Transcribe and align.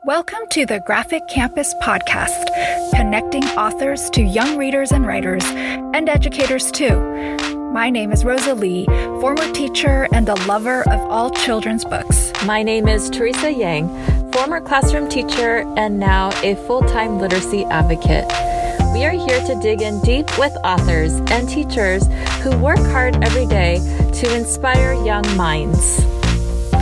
Welcome 0.00 0.48
to 0.50 0.66
the 0.66 0.80
Graphic 0.80 1.28
Campus 1.28 1.74
Podcast, 1.74 2.46
connecting 2.92 3.44
authors 3.50 4.10
to 4.10 4.22
young 4.22 4.56
readers 4.56 4.90
and 4.90 5.06
writers, 5.06 5.44
and 5.44 6.08
educators 6.08 6.72
too. 6.72 6.98
My 7.72 7.88
name 7.88 8.10
is 8.10 8.24
Rosa 8.24 8.56
Lee, 8.56 8.86
former 9.20 9.52
teacher 9.52 10.08
and 10.12 10.28
a 10.28 10.34
lover 10.46 10.82
of 10.88 11.00
all 11.08 11.30
children's 11.30 11.84
books. 11.84 12.32
My 12.44 12.64
name 12.64 12.88
is 12.88 13.08
Teresa 13.10 13.52
Yang, 13.52 13.88
former 14.32 14.60
classroom 14.60 15.08
teacher 15.08 15.58
and 15.76 16.00
now 16.00 16.30
a 16.42 16.56
full 16.66 16.82
time 16.82 17.20
literacy 17.20 17.64
advocate. 17.66 18.26
We 18.92 19.04
are 19.04 19.10
here 19.10 19.40
to 19.46 19.60
dig 19.62 19.82
in 19.82 20.00
deep 20.00 20.36
with 20.36 20.56
authors 20.64 21.12
and 21.30 21.48
teachers 21.48 22.08
who 22.42 22.50
work 22.58 22.78
hard 22.78 23.22
every 23.22 23.46
day 23.46 23.78
to 24.14 24.34
inspire 24.34 24.94
young 25.04 25.24
minds. 25.36 26.04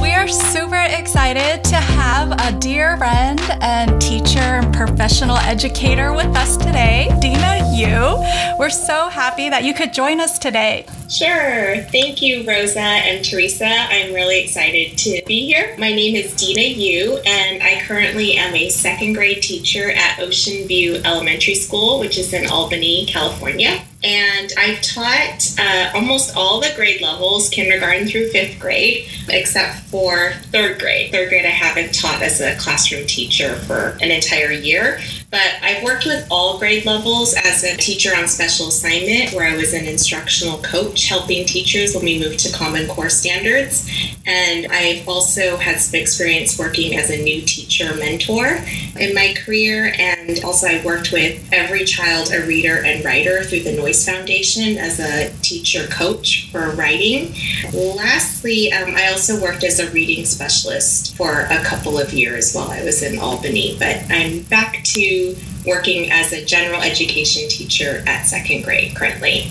We 0.00 0.12
are 0.14 0.26
super 0.28 0.80
excited 0.80 1.62
to 1.64 1.76
have 1.76 2.32
a 2.32 2.58
dear 2.58 2.96
friend 2.96 3.38
and 3.60 4.00
teacher 4.00 4.38
and 4.38 4.72
professional 4.72 5.36
educator 5.36 6.14
with 6.14 6.34
us 6.34 6.56
today, 6.56 7.14
Dina 7.20 7.70
Yoo. 7.74 8.56
We're 8.58 8.70
so 8.70 9.10
happy 9.10 9.50
that 9.50 9.62
you 9.64 9.74
could 9.74 9.92
join 9.92 10.18
us 10.18 10.38
today. 10.38 10.86
Sure. 11.08 11.76
Thank 11.92 12.22
you, 12.22 12.46
Rosa 12.46 12.80
and 12.80 13.22
Teresa. 13.24 13.66
I'm 13.66 14.14
really 14.14 14.42
excited 14.42 14.96
to 14.98 15.22
be 15.26 15.46
here. 15.46 15.74
My 15.78 15.92
name 15.92 16.16
is 16.16 16.34
Dina 16.34 16.62
Yoo, 16.62 17.18
and 17.26 17.62
I 17.62 17.82
currently 17.82 18.36
am 18.36 18.54
a 18.54 18.70
second 18.70 19.12
grade 19.12 19.42
teacher 19.42 19.90
at 19.90 20.18
Ocean 20.20 20.66
View 20.66 21.00
Elementary 21.04 21.56
School, 21.56 22.00
which 22.00 22.16
is 22.16 22.32
in 22.32 22.46
Albany, 22.48 23.04
California 23.06 23.82
and 24.02 24.52
I've 24.58 24.80
taught 24.80 25.54
uh, 25.58 25.92
almost 25.94 26.36
all 26.36 26.60
the 26.60 26.72
grade 26.74 27.02
levels, 27.02 27.48
kindergarten 27.50 28.06
through 28.06 28.30
fifth 28.30 28.58
grade, 28.58 29.08
except 29.28 29.80
for 29.86 30.32
third 30.50 30.78
grade. 30.78 31.12
Third 31.12 31.28
grade, 31.28 31.44
I 31.44 31.50
haven't 31.50 31.92
taught 31.92 32.22
as 32.22 32.40
a 32.40 32.56
classroom 32.56 33.06
teacher 33.06 33.56
for 33.56 33.98
an 34.00 34.10
entire 34.10 34.52
year, 34.52 35.00
but 35.30 35.52
I've 35.62 35.84
worked 35.84 36.06
with 36.06 36.26
all 36.30 36.58
grade 36.58 36.84
levels 36.84 37.34
as 37.34 37.62
a 37.62 37.76
teacher 37.76 38.10
on 38.16 38.26
special 38.26 38.68
assignment, 38.68 39.32
where 39.32 39.48
I 39.48 39.56
was 39.56 39.72
an 39.72 39.86
instructional 39.86 40.58
coach 40.58 41.06
helping 41.08 41.46
teachers 41.46 41.94
when 41.94 42.04
we 42.04 42.18
moved 42.18 42.40
to 42.40 42.52
Common 42.52 42.88
Core 42.88 43.08
standards. 43.08 43.88
And 44.26 44.66
I've 44.70 45.08
also 45.08 45.56
had 45.56 45.78
some 45.80 46.00
experience 46.00 46.58
working 46.58 46.96
as 46.96 47.10
a 47.10 47.22
new 47.22 47.42
teacher 47.42 47.94
mentor 47.96 48.58
in 48.98 49.14
my 49.14 49.34
career. 49.44 49.94
And 49.98 50.42
also, 50.44 50.66
I 50.66 50.84
worked 50.84 51.12
with 51.12 51.48
every 51.52 51.84
child, 51.84 52.32
a 52.32 52.44
reader 52.46 52.82
and 52.84 53.04
writer 53.04 53.44
through 53.44 53.60
the 53.60 53.76
Noyce 53.76 54.04
Foundation 54.04 54.78
as 54.78 54.98
a 54.98 55.32
teacher 55.42 55.86
coach 55.88 56.50
for 56.50 56.70
writing. 56.72 57.34
Lastly, 57.72 58.72
um, 58.72 58.94
I 58.96 59.08
also 59.10 59.40
worked 59.40 59.64
as 59.64 59.78
a 59.78 59.90
reading 59.90 60.24
specialist 60.24 61.16
for 61.16 61.42
a 61.42 61.62
couple 61.62 61.98
of 61.98 62.12
years 62.12 62.52
while 62.52 62.70
I 62.70 62.82
was 62.84 63.02
in 63.02 63.18
Albany. 63.18 63.76
But 63.78 64.04
I'm 64.10 64.42
back 64.42 64.82
to 64.84 65.19
working 65.66 66.10
as 66.10 66.32
a 66.32 66.44
general 66.44 66.80
education 66.82 67.48
teacher 67.48 68.02
at 68.06 68.24
second 68.24 68.62
grade 68.62 68.94
currently. 68.94 69.50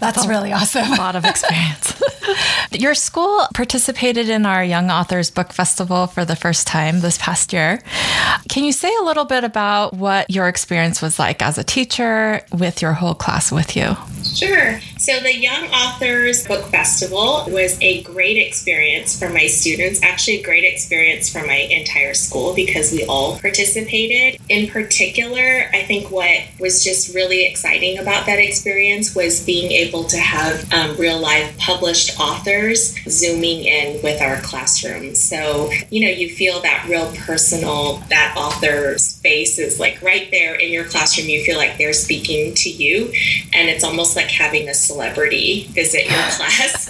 That's 0.00 0.26
really 0.26 0.50
awesome. 0.52 0.90
A 0.92 0.96
lot 0.96 1.14
of 1.14 1.26
experience. 1.26 2.02
Your 2.72 2.94
school 2.94 3.46
participated 3.52 4.30
in 4.30 4.46
our 4.46 4.64
Young 4.64 4.90
Authors 4.90 5.30
Book 5.30 5.52
Festival 5.52 6.06
for 6.06 6.24
the 6.24 6.36
first 6.36 6.66
time 6.66 7.00
this 7.00 7.18
past 7.18 7.52
year. 7.52 7.82
Can 8.48 8.64
you 8.64 8.72
say 8.72 8.90
a 9.00 9.04
little 9.04 9.26
bit 9.26 9.44
about 9.44 9.92
what 9.92 10.30
your 10.30 10.48
experience 10.48 11.02
was 11.02 11.18
like 11.18 11.42
as 11.42 11.58
a 11.58 11.64
teacher 11.64 12.40
with 12.50 12.80
your 12.80 12.94
whole 12.94 13.14
class 13.14 13.52
with 13.52 13.76
you? 13.76 13.94
Sure. 14.34 14.80
So, 14.98 15.18
the 15.20 15.34
Young 15.34 15.64
Authors 15.68 16.46
Book 16.46 16.66
Festival 16.66 17.46
was 17.48 17.78
a 17.80 18.02
great 18.02 18.36
experience 18.36 19.18
for 19.18 19.30
my 19.30 19.46
students, 19.46 20.02
actually, 20.02 20.40
a 20.40 20.42
great 20.42 20.64
experience 20.64 21.32
for 21.32 21.44
my 21.46 21.56
entire 21.56 22.14
school 22.14 22.54
because 22.54 22.92
we 22.92 23.04
all 23.06 23.38
participated. 23.38 24.40
In 24.48 24.68
particular, 24.68 25.70
I 25.72 25.84
think 25.84 26.10
what 26.10 26.42
was 26.58 26.84
just 26.84 27.14
really 27.14 27.46
exciting 27.46 27.98
about 27.98 28.26
that 28.26 28.38
experience 28.38 29.14
was 29.14 29.44
being 29.44 29.72
able 29.72 30.04
to 30.04 30.18
have 30.18 30.70
um, 30.72 30.96
real 30.96 31.18
life 31.18 31.56
published 31.58 32.20
authors 32.20 32.94
zooming 33.08 33.64
in 33.64 34.02
with 34.02 34.20
our 34.20 34.40
classroom. 34.42 35.14
So, 35.14 35.70
you 35.90 36.04
know, 36.04 36.12
you 36.12 36.28
feel 36.28 36.60
that 36.60 36.86
real 36.88 37.10
personal, 37.12 38.02
that 38.10 38.34
author's 38.36 39.18
face 39.20 39.58
is 39.58 39.80
like 39.80 40.00
right 40.02 40.28
there 40.30 40.54
in 40.54 40.70
your 40.70 40.84
classroom. 40.84 41.28
You 41.28 41.42
feel 41.42 41.56
like 41.56 41.78
they're 41.78 41.92
speaking 41.92 42.54
to 42.54 42.70
you, 42.70 43.06
and 43.54 43.68
it's 43.68 43.82
almost 43.82 44.16
like 44.16 44.19
having 44.28 44.68
a 44.68 44.74
celebrity 44.74 45.64
visit 45.68 46.04
your 46.04 46.12
class. 46.30 46.88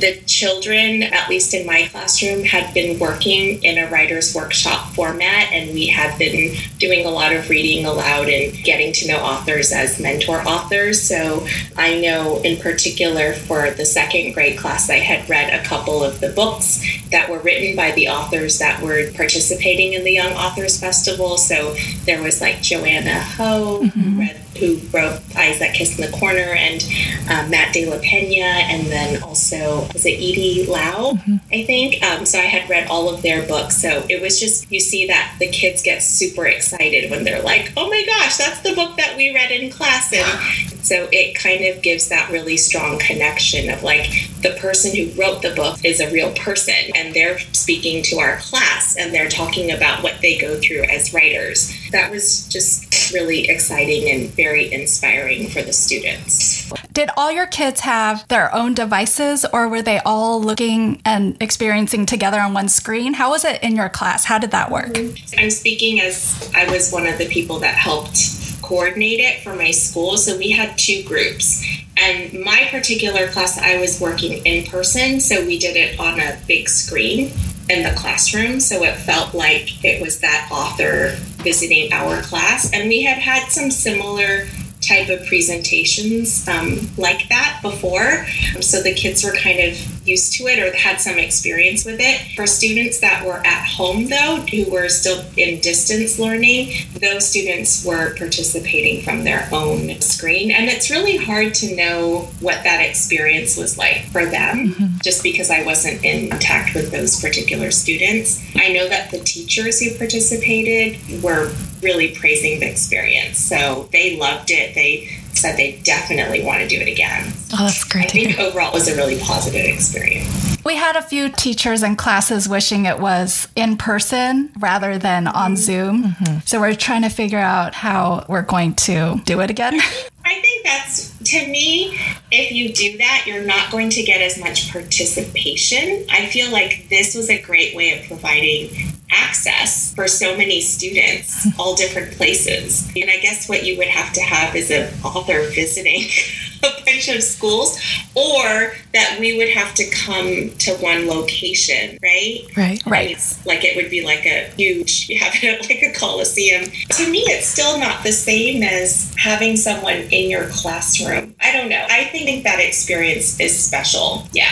the 0.00 0.20
children, 0.26 1.02
at 1.02 1.28
least 1.28 1.54
in 1.54 1.66
my 1.66 1.88
classroom, 1.90 2.44
had 2.44 2.72
been 2.74 2.98
working 2.98 3.62
in 3.62 3.78
a 3.78 3.90
writer's 3.90 4.34
workshop 4.34 4.88
format, 4.94 5.52
and 5.52 5.74
we 5.74 5.86
had 5.86 6.18
been 6.18 6.54
doing 6.78 7.06
a 7.06 7.10
lot 7.10 7.32
of 7.32 7.48
reading 7.48 7.84
aloud 7.84 8.28
and 8.28 8.52
getting 8.64 8.92
to 8.92 9.08
know 9.08 9.18
authors 9.18 9.72
as 9.72 10.00
mentor 10.00 10.40
authors. 10.46 11.00
So 11.00 11.46
I 11.76 12.00
know, 12.00 12.40
in 12.42 12.60
particular, 12.60 13.32
for 13.32 13.70
the 13.70 13.86
second 13.86 14.32
grade 14.32 14.58
class, 14.58 14.90
I 14.90 14.98
had 14.98 15.28
read 15.28 15.52
a 15.52 15.64
couple 15.64 16.02
of 16.02 16.20
the 16.20 16.30
books 16.30 16.82
that 17.10 17.30
were 17.30 17.38
written 17.38 17.76
by 17.76 17.92
the 17.92 18.08
authors 18.08 18.58
that 18.58 18.82
were 18.82 19.10
participating 19.14 19.92
in 19.92 20.04
the 20.04 20.12
Young 20.12 20.32
Authors 20.32 20.78
Festival. 20.78 21.36
So 21.36 21.74
there 22.04 22.22
was 22.22 22.40
like 22.40 22.60
Joanna 22.60 23.20
Ho, 23.20 23.80
mm-hmm. 23.82 24.00
who 24.00 24.20
read 24.20 24.40
who 24.64 24.78
wrote 24.96 25.20
Eyes 25.36 25.58
That 25.58 25.74
Kiss 25.74 25.98
in 25.98 26.10
the 26.10 26.16
Corner, 26.16 26.40
and 26.40 26.82
um, 27.30 27.50
Matt 27.50 27.72
De 27.72 27.88
La 27.88 27.98
Pena, 28.00 28.44
and 28.44 28.86
then 28.86 29.22
also 29.22 29.86
was 29.92 30.06
it 30.06 30.14
Edie 30.14 30.66
Lau, 30.66 31.12
mm-hmm. 31.12 31.36
I 31.52 31.64
think. 31.64 32.02
Um, 32.02 32.24
so 32.24 32.38
I 32.38 32.42
had 32.42 32.68
read 32.68 32.88
all 32.88 33.12
of 33.12 33.22
their 33.22 33.46
books. 33.46 33.80
So 33.80 34.04
it 34.08 34.22
was 34.22 34.40
just 34.40 34.70
you 34.70 34.80
see 34.80 35.06
that 35.06 35.36
the 35.38 35.48
kids 35.48 35.82
get 35.82 36.02
super 36.02 36.46
excited 36.46 37.10
when 37.10 37.24
they're 37.24 37.42
like, 37.42 37.72
"Oh 37.76 37.88
my 37.88 38.04
gosh, 38.06 38.36
that's 38.36 38.60
the 38.60 38.74
book 38.74 38.96
that 38.96 39.16
we 39.16 39.34
read 39.34 39.50
in 39.50 39.70
class," 39.70 40.12
and 40.12 40.78
so 40.84 41.08
it 41.12 41.34
kind 41.34 41.64
of 41.64 41.82
gives 41.82 42.08
that 42.08 42.30
really 42.30 42.56
strong 42.56 42.98
connection 42.98 43.70
of 43.70 43.82
like 43.82 44.08
the 44.42 44.50
person 44.60 44.94
who 44.94 45.10
wrote 45.20 45.42
the 45.42 45.54
book 45.54 45.82
is 45.84 46.00
a 46.00 46.10
real 46.12 46.32
person 46.34 46.74
and 46.94 47.14
they're 47.14 47.38
speaking 47.52 48.02
to 48.02 48.18
our 48.18 48.36
class 48.36 48.94
and 48.96 49.12
they're 49.12 49.30
talking 49.30 49.70
about 49.70 50.02
what 50.02 50.20
they 50.20 50.36
go 50.36 50.60
through 50.60 50.82
as 50.82 51.14
writers. 51.14 51.74
That 51.92 52.10
was 52.10 52.46
just 52.48 52.93
really 53.12 53.48
exciting 53.48 54.08
and 54.10 54.30
very 54.30 54.72
inspiring 54.72 55.48
for 55.48 55.62
the 55.62 55.72
students. 55.72 56.72
Did 56.92 57.10
all 57.16 57.32
your 57.32 57.46
kids 57.46 57.80
have 57.80 58.26
their 58.28 58.54
own 58.54 58.74
devices 58.74 59.44
or 59.52 59.68
were 59.68 59.82
they 59.82 59.98
all 60.04 60.40
looking 60.40 61.02
and 61.04 61.36
experiencing 61.42 62.06
together 62.06 62.40
on 62.40 62.54
one 62.54 62.68
screen? 62.68 63.14
How 63.14 63.30
was 63.30 63.44
it 63.44 63.62
in 63.62 63.76
your 63.76 63.88
class? 63.88 64.24
How 64.24 64.38
did 64.38 64.52
that 64.52 64.70
work? 64.70 64.96
I'm 65.36 65.50
speaking 65.50 66.00
as 66.00 66.50
I 66.54 66.70
was 66.70 66.92
one 66.92 67.06
of 67.06 67.18
the 67.18 67.26
people 67.26 67.58
that 67.60 67.74
helped 67.74 68.62
coordinate 68.62 69.20
it 69.20 69.42
for 69.42 69.54
my 69.54 69.70
school. 69.70 70.16
So 70.16 70.38
we 70.38 70.50
had 70.50 70.78
two 70.78 71.02
groups. 71.04 71.64
And 71.96 72.32
my 72.44 72.68
particular 72.70 73.28
class, 73.28 73.58
I 73.58 73.78
was 73.78 74.00
working 74.00 74.44
in 74.46 74.66
person. 74.66 75.20
So 75.20 75.44
we 75.44 75.58
did 75.58 75.76
it 75.76 75.98
on 76.00 76.18
a 76.18 76.38
big 76.46 76.68
screen 76.68 77.32
in 77.68 77.82
the 77.82 77.94
classroom. 77.96 78.60
So 78.60 78.82
it 78.82 78.96
felt 78.96 79.34
like 79.34 79.84
it 79.84 80.00
was 80.02 80.20
that 80.20 80.48
author 80.50 81.16
visiting 81.44 81.92
our 81.92 82.22
class. 82.22 82.72
And 82.72 82.88
we 82.88 83.02
had 83.02 83.18
had 83.18 83.50
some 83.50 83.70
similar 83.70 84.46
type 84.86 85.08
of 85.08 85.26
presentations 85.26 86.46
um, 86.48 86.78
like 86.96 87.28
that 87.28 87.60
before. 87.62 88.26
So 88.60 88.82
the 88.82 88.94
kids 88.94 89.24
were 89.24 89.32
kind 89.32 89.60
of 89.60 90.06
used 90.06 90.34
to 90.34 90.44
it 90.46 90.58
or 90.58 90.76
had 90.76 91.00
some 91.00 91.18
experience 91.18 91.84
with 91.84 91.98
it. 92.00 92.36
For 92.36 92.46
students 92.46 93.00
that 93.00 93.24
were 93.24 93.44
at 93.46 93.66
home, 93.66 94.08
though, 94.08 94.44
who 94.50 94.70
were 94.70 94.88
still 94.88 95.24
in 95.36 95.60
distance 95.60 96.18
learning, 96.18 96.74
those 97.00 97.26
students 97.26 97.84
were 97.84 98.14
participating 98.16 99.02
from 99.02 99.24
their 99.24 99.48
own 99.52 100.00
screen. 100.00 100.50
And 100.50 100.66
it's 100.66 100.90
really 100.90 101.16
hard 101.16 101.54
to 101.54 101.74
know 101.74 102.28
what 102.40 102.62
that 102.64 102.80
experience 102.80 103.56
was 103.56 103.78
like 103.78 104.04
for 104.06 104.26
them, 104.26 104.68
mm-hmm. 104.68 104.98
just 105.02 105.22
because 105.22 105.50
I 105.50 105.64
wasn't 105.64 106.04
in 106.04 106.30
contact 106.30 106.74
with 106.74 106.90
those 106.90 107.20
particular 107.20 107.70
students. 107.70 108.42
I 108.56 108.72
know 108.72 108.88
that 108.88 109.10
the 109.10 109.18
teachers 109.18 109.80
who 109.80 109.96
participated 109.96 111.22
were 111.22 111.52
really 111.84 112.14
praising 112.14 112.60
the 112.60 112.70
experience. 112.70 113.38
So 113.38 113.88
they 113.92 114.16
loved 114.16 114.50
it. 114.50 114.74
They 114.74 115.10
said 115.34 115.56
they 115.56 115.80
definitely 115.84 116.42
want 116.44 116.62
to 116.62 116.68
do 116.68 116.80
it 116.80 116.88
again. 116.88 117.32
Oh, 117.52 117.64
that's 117.64 117.84
great. 117.84 118.06
I 118.06 118.08
think 118.08 118.38
overall 118.38 118.68
it 118.68 118.74
was 118.74 118.88
a 118.88 118.96
really 118.96 119.18
positive 119.20 119.64
experience. 119.66 120.56
We 120.64 120.76
had 120.76 120.96
a 120.96 121.02
few 121.02 121.28
teachers 121.28 121.82
and 121.82 121.98
classes 121.98 122.48
wishing 122.48 122.86
it 122.86 122.98
was 122.98 123.48
in 123.54 123.76
person 123.76 124.50
rather 124.58 124.96
than 124.96 125.26
on 125.26 125.52
mm-hmm. 125.52 125.56
Zoom. 125.56 126.04
Mm-hmm. 126.04 126.38
So 126.46 126.60
we're 126.60 126.74
trying 126.74 127.02
to 127.02 127.10
figure 127.10 127.38
out 127.38 127.74
how 127.74 128.24
we're 128.28 128.42
going 128.42 128.74
to 128.74 129.20
do 129.24 129.40
it 129.40 129.50
again. 129.50 129.74
I 130.24 130.40
think 130.40 130.64
that's 130.64 131.14
to 131.24 131.46
me, 131.48 131.98
if 132.30 132.52
you 132.52 132.72
do 132.72 132.96
that, 132.98 133.24
you're 133.26 133.44
not 133.44 133.70
going 133.70 133.90
to 133.90 134.02
get 134.02 134.22
as 134.22 134.38
much 134.38 134.72
participation. 134.72 136.06
I 136.10 136.26
feel 136.26 136.50
like 136.50 136.86
this 136.88 137.14
was 137.14 137.28
a 137.28 137.40
great 137.40 137.74
way 137.74 137.98
of 137.98 138.06
providing 138.06 138.93
access 139.10 139.94
for 139.94 140.08
so 140.08 140.36
many 140.36 140.60
students, 140.60 141.46
all 141.58 141.74
different 141.74 142.12
places. 142.12 142.88
And 142.96 143.10
I 143.10 143.18
guess 143.18 143.48
what 143.48 143.64
you 143.64 143.76
would 143.78 143.88
have 143.88 144.12
to 144.14 144.20
have 144.20 144.54
is 144.56 144.70
an 144.70 144.92
author 145.04 145.42
visiting 145.50 146.08
a 146.64 146.84
bunch 146.84 147.08
of 147.08 147.22
schools, 147.22 147.78
or 148.14 148.74
that 148.92 149.16
we 149.20 149.36
would 149.36 149.50
have 149.50 149.74
to 149.74 149.90
come 149.90 150.50
to 150.58 150.74
one 150.76 151.06
location, 151.06 151.98
right? 152.02 152.40
Right. 152.56 152.80
Right. 152.86 153.10
It's 153.12 153.44
like 153.46 153.64
it 153.64 153.76
would 153.76 153.90
be 153.90 154.04
like 154.04 154.26
a 154.26 154.50
huge, 154.56 155.08
you 155.08 155.18
have 155.18 155.32
it 155.42 155.60
like 155.62 155.82
a 155.82 155.92
coliseum. 155.98 156.64
To 156.64 157.10
me, 157.10 157.20
it's 157.26 157.46
still 157.46 157.78
not 157.78 158.02
the 158.02 158.12
same 158.12 158.62
as 158.62 159.14
having 159.16 159.56
someone 159.56 159.96
in 160.10 160.30
your 160.30 160.48
classroom. 160.48 161.34
I 161.40 161.52
don't 161.52 161.68
know. 161.68 161.86
I 161.90 162.04
think 162.06 162.44
that 162.44 162.60
experience 162.60 163.38
is 163.40 163.58
special. 163.58 164.26
Yeah. 164.32 164.48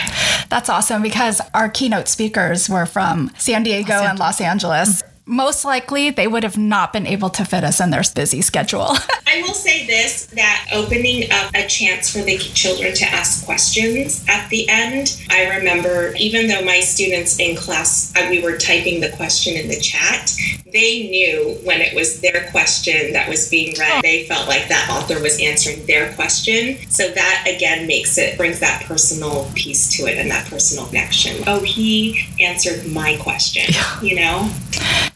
That's 0.49 0.69
awesome 0.69 1.01
because 1.01 1.41
our 1.53 1.69
keynote 1.69 2.07
speakers 2.07 2.69
were 2.69 2.85
from 2.85 3.31
San 3.37 3.63
Diego 3.63 3.93
and 3.93 4.19
Los 4.19 4.39
Angeles. 4.41 5.03
Most 5.25 5.63
likely, 5.63 6.09
they 6.09 6.27
would 6.27 6.43
have 6.43 6.57
not 6.57 6.91
been 6.91 7.07
able 7.07 7.29
to 7.29 7.45
fit 7.45 7.63
us 7.63 7.79
in 7.79 7.91
their 7.91 8.03
busy 8.13 8.41
schedule. 8.41 8.87
I 9.27 9.41
will 9.41 9.53
say 9.53 9.87
this 9.87 10.25
that 10.27 10.69
opening 10.73 11.31
up 11.31 11.51
a 11.55 11.65
chance 11.67 12.11
for 12.11 12.19
the 12.19 12.37
children 12.37 12.93
to 12.93 13.05
ask 13.05 13.45
questions 13.45 14.25
at 14.27 14.49
the 14.49 14.67
end. 14.67 15.21
I 15.29 15.55
remember, 15.55 16.13
even 16.17 16.47
though 16.47 16.63
my 16.65 16.81
students 16.81 17.39
in 17.39 17.55
class, 17.55 18.13
uh, 18.15 18.27
we 18.29 18.41
were 18.41 18.57
typing 18.57 18.99
the 18.99 19.11
question 19.11 19.55
in 19.55 19.69
the 19.69 19.79
chat, 19.79 20.35
they 20.73 21.07
knew 21.07 21.57
when 21.63 21.79
it 21.79 21.95
was 21.95 22.19
their 22.19 22.49
question 22.51 23.13
that 23.13 23.29
was 23.29 23.47
being 23.47 23.75
read, 23.79 24.01
they 24.01 24.25
felt 24.25 24.47
like 24.47 24.67
that 24.67 24.89
author 24.91 25.21
was 25.21 25.39
answering 25.39 25.85
their 25.85 26.13
question. 26.13 26.77
So 26.89 27.07
that 27.09 27.45
again 27.47 27.87
makes 27.87 28.17
it, 28.17 28.37
brings 28.37 28.59
that 28.59 28.83
personal 28.85 29.49
piece 29.55 29.95
to 29.97 30.03
it 30.07 30.17
and 30.17 30.29
that 30.31 30.49
personal 30.49 30.87
connection. 30.87 31.43
Oh, 31.47 31.61
he 31.61 32.25
answered 32.39 32.91
my 32.91 33.17
question, 33.21 33.63
you 34.01 34.15
know? 34.15 34.51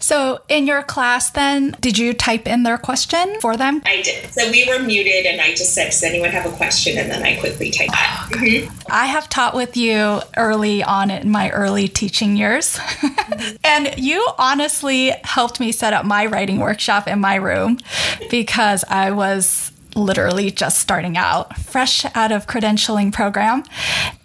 So, 0.07 0.39
in 0.47 0.67
your 0.67 0.83
class, 0.83 1.31
then, 1.31 1.75
did 1.81 1.97
you 1.97 2.13
type 2.13 2.47
in 2.47 2.63
their 2.63 2.77
question 2.77 3.37
for 3.41 3.57
them? 3.57 3.81
I 3.85 4.01
did. 4.01 4.31
So 4.31 4.49
we 4.49 4.65
were 4.65 4.79
muted, 4.79 5.25
and 5.25 5.41
I 5.41 5.49
just 5.49 5.73
said, 5.73 5.87
Does 5.87 6.01
anyone 6.01 6.29
have 6.29 6.45
a 6.45 6.55
question? 6.55 6.97
And 6.97 7.11
then 7.11 7.23
I 7.23 7.35
quickly 7.35 7.71
typed. 7.71 7.91
Mhm. 7.91 8.71
I 8.89 9.07
have 9.07 9.27
taught 9.27 9.53
with 9.53 9.75
you 9.75 10.21
early 10.37 10.81
on 10.81 11.11
in 11.11 11.29
my 11.29 11.49
early 11.49 11.89
teaching 11.89 12.37
years. 12.37 12.79
and 13.65 13.93
you 13.97 14.25
honestly 14.37 15.11
helped 15.25 15.59
me 15.59 15.73
set 15.73 15.91
up 15.91 16.05
my 16.05 16.25
writing 16.25 16.59
workshop 16.59 17.05
in 17.09 17.19
my 17.19 17.35
room 17.35 17.77
because 18.29 18.85
I 18.89 19.11
was 19.11 19.73
literally 19.93 20.51
just 20.51 20.79
starting 20.79 21.17
out, 21.17 21.57
fresh 21.57 22.05
out 22.15 22.31
of 22.31 22.47
credentialing 22.47 23.11
program. 23.11 23.65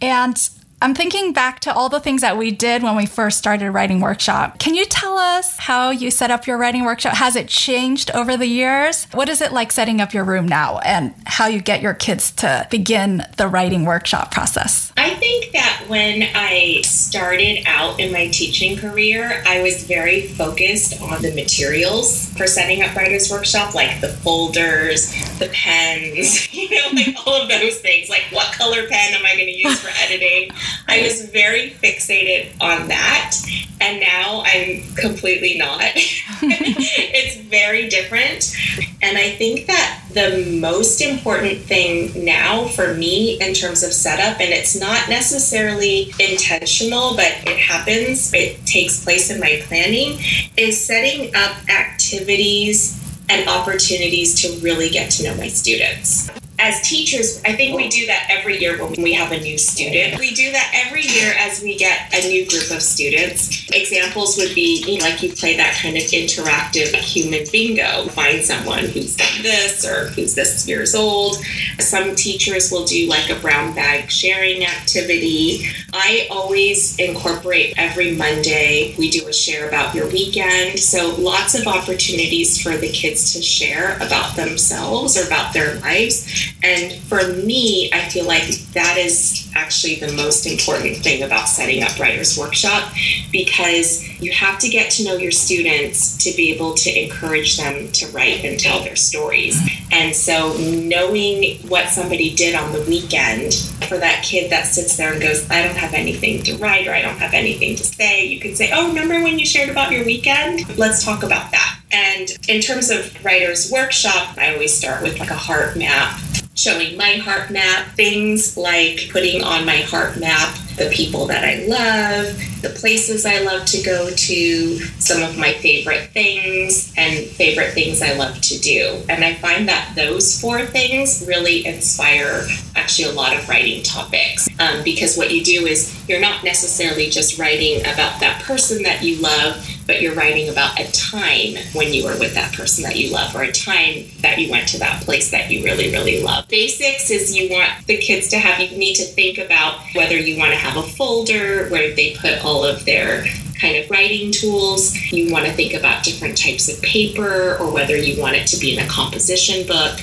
And 0.01 0.37
I'm 0.83 0.97
thinking 0.97 1.33
back 1.33 1.61
to 1.61 1.73
all 1.73 1.89
the 1.89 2.01
things 2.01 2.23
that 2.23 2.37
we 2.37 2.51
did 2.51 2.83
when 2.83 2.97
we 2.97 3.07
first 3.07 3.39
started 3.39 3.71
writing 3.71 4.01
workshop. 4.01 4.59
Can 4.59 4.75
you 4.75 4.85
tell 4.85 5.17
us 5.17 5.57
how 5.57 5.91
you 5.91 6.11
set 6.11 6.33
up 6.33 6.49
your 6.49 6.59
writing 6.59 6.85
workshop? 6.85 7.15
Has 7.15 7.37
it 7.37 7.47
changed 7.47 8.11
over 8.11 8.37
the 8.37 8.47
years? 8.47 9.05
What 9.13 9.29
is 9.29 9.41
it 9.41 9.53
like 9.53 9.71
setting 9.71 10.01
up 10.01 10.13
your 10.13 10.25
room 10.25 10.49
now 10.49 10.79
and 10.79 11.15
how 11.25 11.47
you 11.47 11.61
get 11.61 11.83
your 11.83 11.95
kids 11.95 12.33
to 12.33 12.67
begin 12.69 13.23
the 13.37 13.47
writing 13.47 13.85
workshop 13.85 14.33
process? 14.33 14.93
I 14.97 15.11
think 15.15 15.53
that 15.53 15.85
when 15.87 16.25
I 16.35 16.83
started 17.13 17.63
out 17.67 18.01
in 18.01 18.11
my 18.11 18.27
teaching 18.29 18.75
career, 18.75 19.43
I 19.47 19.61
was 19.61 19.85
very 19.85 20.29
focused 20.29 20.99
on 21.03 21.21
the 21.21 21.31
materials 21.35 22.33
for 22.33 22.47
setting 22.47 22.81
up 22.81 22.97
Writers 22.97 23.31
Workshop, 23.31 23.75
like 23.75 24.01
the 24.01 24.09
folders, 24.09 25.13
the 25.39 25.51
pens, 25.53 26.51
you 26.55 26.71
know, 26.71 26.89
like 26.95 27.15
all 27.27 27.43
of 27.43 27.51
those 27.51 27.81
things. 27.81 28.09
Like, 28.09 28.25
what 28.33 28.55
color 28.55 28.89
pen 28.89 29.13
am 29.13 29.27
I 29.27 29.35
going 29.35 29.49
to 29.49 29.59
use 29.59 29.79
for 29.79 29.91
editing? 30.03 30.53
I 30.89 31.03
was 31.03 31.29
very 31.29 31.73
fixated 31.83 32.49
on 32.63 32.89
that. 32.89 33.37
And 33.83 34.01
now 34.01 34.43
I'm 34.47 34.83
completely 34.95 35.59
not. 35.59 35.83
it's 35.85 37.37
very 37.37 37.91
different. 37.91 38.57
And 39.03 39.19
I 39.19 39.33
think 39.33 39.67
that 39.67 40.02
the 40.15 40.59
most 40.61 41.01
important 41.01 41.59
thing 41.59 42.25
now 42.25 42.67
for 42.67 42.95
me 42.95 43.41
in 43.41 43.55
terms 43.55 43.83
of 43.83 43.93
setup, 43.93 44.41
and 44.41 44.53
it's 44.53 44.79
not 44.79 45.09
necessarily 45.09 46.13
intentional, 46.19 47.17
but 47.17 47.33
it 47.47 47.59
happens, 47.59 48.33
it 48.35 48.65
takes 48.67 49.03
place 49.03 49.31
in 49.31 49.41
my 49.41 49.63
planning, 49.67 50.19
is 50.57 50.85
setting 50.85 51.35
up 51.35 51.57
activities 51.69 52.99
and 53.29 53.49
opportunities 53.49 54.41
to 54.43 54.61
really 54.61 54.91
get 54.91 55.11
to 55.13 55.25
know 55.25 55.35
my 55.37 55.49
students 55.49 56.31
as 56.63 56.81
teachers, 56.89 57.43
I 57.45 57.55
think 57.55 57.77
we 57.77 57.89
do 57.89 58.07
that 58.07 58.29
every 58.31 58.59
year 58.59 58.79
when 58.79 59.03
we 59.03 59.13
have 59.15 59.33
a 59.33 59.41
new 59.41 59.59
student. 59.59 60.19
We 60.21 60.33
do 60.33 60.53
that 60.53 60.85
every 60.87 61.03
year 61.03 61.35
as 61.37 61.61
we 61.61 61.77
get 61.77 62.15
a 62.15 62.29
new 62.29 62.47
group 62.47 62.71
of 62.71 62.81
students. 62.81 63.69
Examples 63.73 64.37
would 64.37 64.55
be 64.55 64.85
you 64.87 64.99
know, 64.99 65.05
like 65.05 65.21
you 65.25 65.33
play 65.33 65.57
that 65.57 65.75
kind 65.83 65.97
of 65.97 66.05
interactive 66.05 66.95
human 66.95 67.45
bingo. 67.51 68.07
Find 68.11 68.45
someone 68.45 68.85
who's 68.85 69.17
done 69.17 69.43
this 69.43 69.85
or 69.85 70.09
who's 70.11 70.37
this 70.37 70.69
years 70.69 70.95
old. 70.95 71.37
Some 71.81 72.15
teachers 72.15 72.71
will 72.71 72.85
do 72.85 73.09
like 73.09 73.29
a 73.29 73.41
brown 73.41 73.75
bag 73.75 74.09
sharing 74.09 74.65
activity. 74.65 75.67
I 75.93 76.29
always 76.31 76.97
incorporate 76.99 77.75
every 77.77 78.15
Monday, 78.15 78.95
we 78.99 79.11
do 79.11 79.27
a 79.27 79.33
share 79.33 79.69
about 79.69 79.97
your 79.97 80.07
weekend. 80.07 80.79
So 80.79 81.15
lots 81.17 81.59
of 81.59 81.67
opportunities 81.67 82.63
for 82.63 82.77
the 82.77 82.89
kids 82.89 83.33
to 83.35 83.43
share 83.43 83.97
about 83.97 84.37
themselves 84.37 85.17
or 85.17 85.27
about 85.27 85.53
their 85.53 85.75
lives. 85.81 86.52
And 86.63 86.93
for 86.93 87.33
me, 87.45 87.91
I 87.93 88.09
feel 88.09 88.25
like 88.27 88.45
that 88.73 88.97
is 88.97 89.51
actually 89.55 89.97
the 89.97 90.13
most 90.13 90.47
important 90.47 90.97
thing 90.99 91.23
about 91.23 91.49
setting 91.49 91.83
up 91.83 91.99
Writers 91.99 92.39
Workshop 92.39 92.93
because 93.33 94.09
you 94.21 94.31
have 94.33 94.59
to 94.61 94.69
get 94.69 94.91
to 94.93 95.05
know 95.05 95.17
your 95.17 95.33
students 95.33 96.17
to 96.19 96.35
be 96.37 96.53
able 96.53 96.75
to 96.75 97.05
encourage 97.05 97.57
them 97.57 97.91
to 97.93 98.07
write 98.09 98.45
and 98.45 98.59
tell 98.59 98.83
their 98.83 98.97
stories. 98.97 99.61
And 99.91 100.15
so, 100.15 100.57
knowing 100.59 101.59
what 101.69 101.89
somebody 101.89 102.35
did 102.35 102.55
on 102.55 102.73
the 102.73 102.83
weekend 102.83 103.55
for 103.89 103.99
that 103.99 104.23
kid 104.23 104.51
that 104.53 104.67
sits 104.67 104.97
there 104.97 105.13
and 105.13 105.21
goes, 105.21 105.49
I 105.51 105.63
don't 105.65 105.77
have 105.77 105.95
anything 105.95 106.43
to 106.45 106.57
write 106.59 106.87
or 106.87 106.93
I 106.93 107.03
don't 107.03 107.19
have 107.19 107.35
anything 107.35 107.77
to 107.77 107.85
say, 107.85 108.25
you 108.27 108.41
can 108.41 108.55
say, 108.55 108.71
Oh, 108.73 108.89
remember 108.89 109.23
when 109.23 109.39
you 109.39 109.47
shared 109.47 109.69
about 109.69 109.91
your 109.91 110.05
weekend? 110.05 110.79
Let's 110.79 111.05
talk 111.05 111.23
about 111.23 111.51
that. 111.51 111.81
And 111.91 112.31
in 112.49 112.63
terms 112.63 112.91
of 112.91 113.23
Writers 113.25 113.71
Workshop, 113.71 114.39
I 114.39 114.55
always 114.55 114.73
start 114.73 115.03
with 115.03 115.19
like 115.19 115.31
a 115.31 115.35
heart 115.35 115.77
map 115.77 116.19
showing 116.63 116.97
my 116.97 117.15
heart 117.15 117.51
map, 117.51 117.89
things 117.97 118.57
like 118.57 119.09
putting 119.11 119.43
on 119.43 119.67
my 119.67 119.79
heart 119.79 120.19
map 120.21 120.57
the 120.77 120.89
people 120.91 121.27
that 121.27 121.45
I 121.45 121.67
love, 121.67 122.63
the 122.63 122.71
places 122.71 123.27
I 123.27 123.41
love 123.41 123.67
to 123.67 123.83
go 123.83 124.11
to, 124.11 124.79
some 124.99 125.23
of 125.23 125.37
my 125.37 125.53
favorite 125.55 126.11
things, 126.11 126.93
and 126.97 127.27
favorite 127.27 127.73
things 127.73 128.01
I 128.01 128.15
love 128.15 128.41
to 128.41 128.59
do. 128.59 129.03
And 129.09 129.25
I 129.25 129.35
find 129.35 129.69
that 129.69 129.93
those 129.95 130.41
four 130.41 130.65
things 130.65 131.25
really 131.27 131.67
inspire 131.67 132.47
actually 132.75 133.11
a 133.11 133.13
lot 133.13 133.37
of 133.37 133.49
writing 133.49 133.83
topics 133.83 134.49
um, 134.61 134.83
because 134.85 135.17
what 135.17 135.31
you 135.31 135.45
do 135.45 135.67
is 135.67 135.92
you're 136.09 136.21
not 136.21 136.45
necessarily 136.45 137.09
just 137.09 137.39
writing 137.39 137.81
about 137.81 138.21
that 138.21 138.43
person 138.43 138.83
that 138.83 139.03
you 139.03 139.21
love 139.21 139.69
but 139.87 140.01
you're 140.01 140.15
writing 140.15 140.49
about 140.49 140.79
a 140.79 140.91
time 140.93 141.55
when 141.75 141.93
you 141.93 142.05
were 142.05 142.19
with 142.19 142.35
that 142.35 142.53
person 142.55 142.83
that 142.83 142.97
you 142.97 143.13
love 143.13 143.35
or 143.35 143.43
a 143.43 143.53
time 143.53 144.05
that 144.21 144.39
you 144.39 144.51
went 144.51 144.69
to 144.69 144.79
that 144.79 145.03
place 145.03 145.31
that 145.31 145.51
you 145.51 145.65
really 145.65 145.91
really 145.91 146.23
love 146.23 146.47
basics 146.49 147.11
is 147.11 147.37
you 147.37 147.51
want 147.51 147.71
the 147.87 147.97
kids 147.97 148.29
to 148.29 148.39
have 148.39 148.61
you 148.61 148.77
need 148.77 148.95
to 148.95 149.05
think 149.05 149.39
about 149.39 149.81
whether 149.95 150.17
you 150.17 150.39
want 150.39 150.53
to 150.53 150.59
have 150.59 150.77
a 150.77 150.83
folder 150.83 151.69
where 151.69 151.95
they 151.95 152.15
put 152.17 152.45
all 152.45 152.65
of 152.65 152.85
their 152.85 153.25
kind 153.63 153.77
of 153.77 153.89
writing 153.89 154.33
tools. 154.33 154.95
You 155.13 155.33
want 155.33 155.47
to 155.47 155.53
think 155.53 155.73
about 155.73 156.03
different 156.03 156.37
types 156.37 156.69
of 156.69 156.83
paper 156.83 157.57
or 157.59 157.73
whether 157.73 157.97
you 157.97 158.21
want 158.21 158.35
it 158.35 158.47
to 158.49 158.59
be 158.59 158.77
in 158.77 158.85
a 158.85 158.89
composition 158.89 159.67
book. 159.67 159.99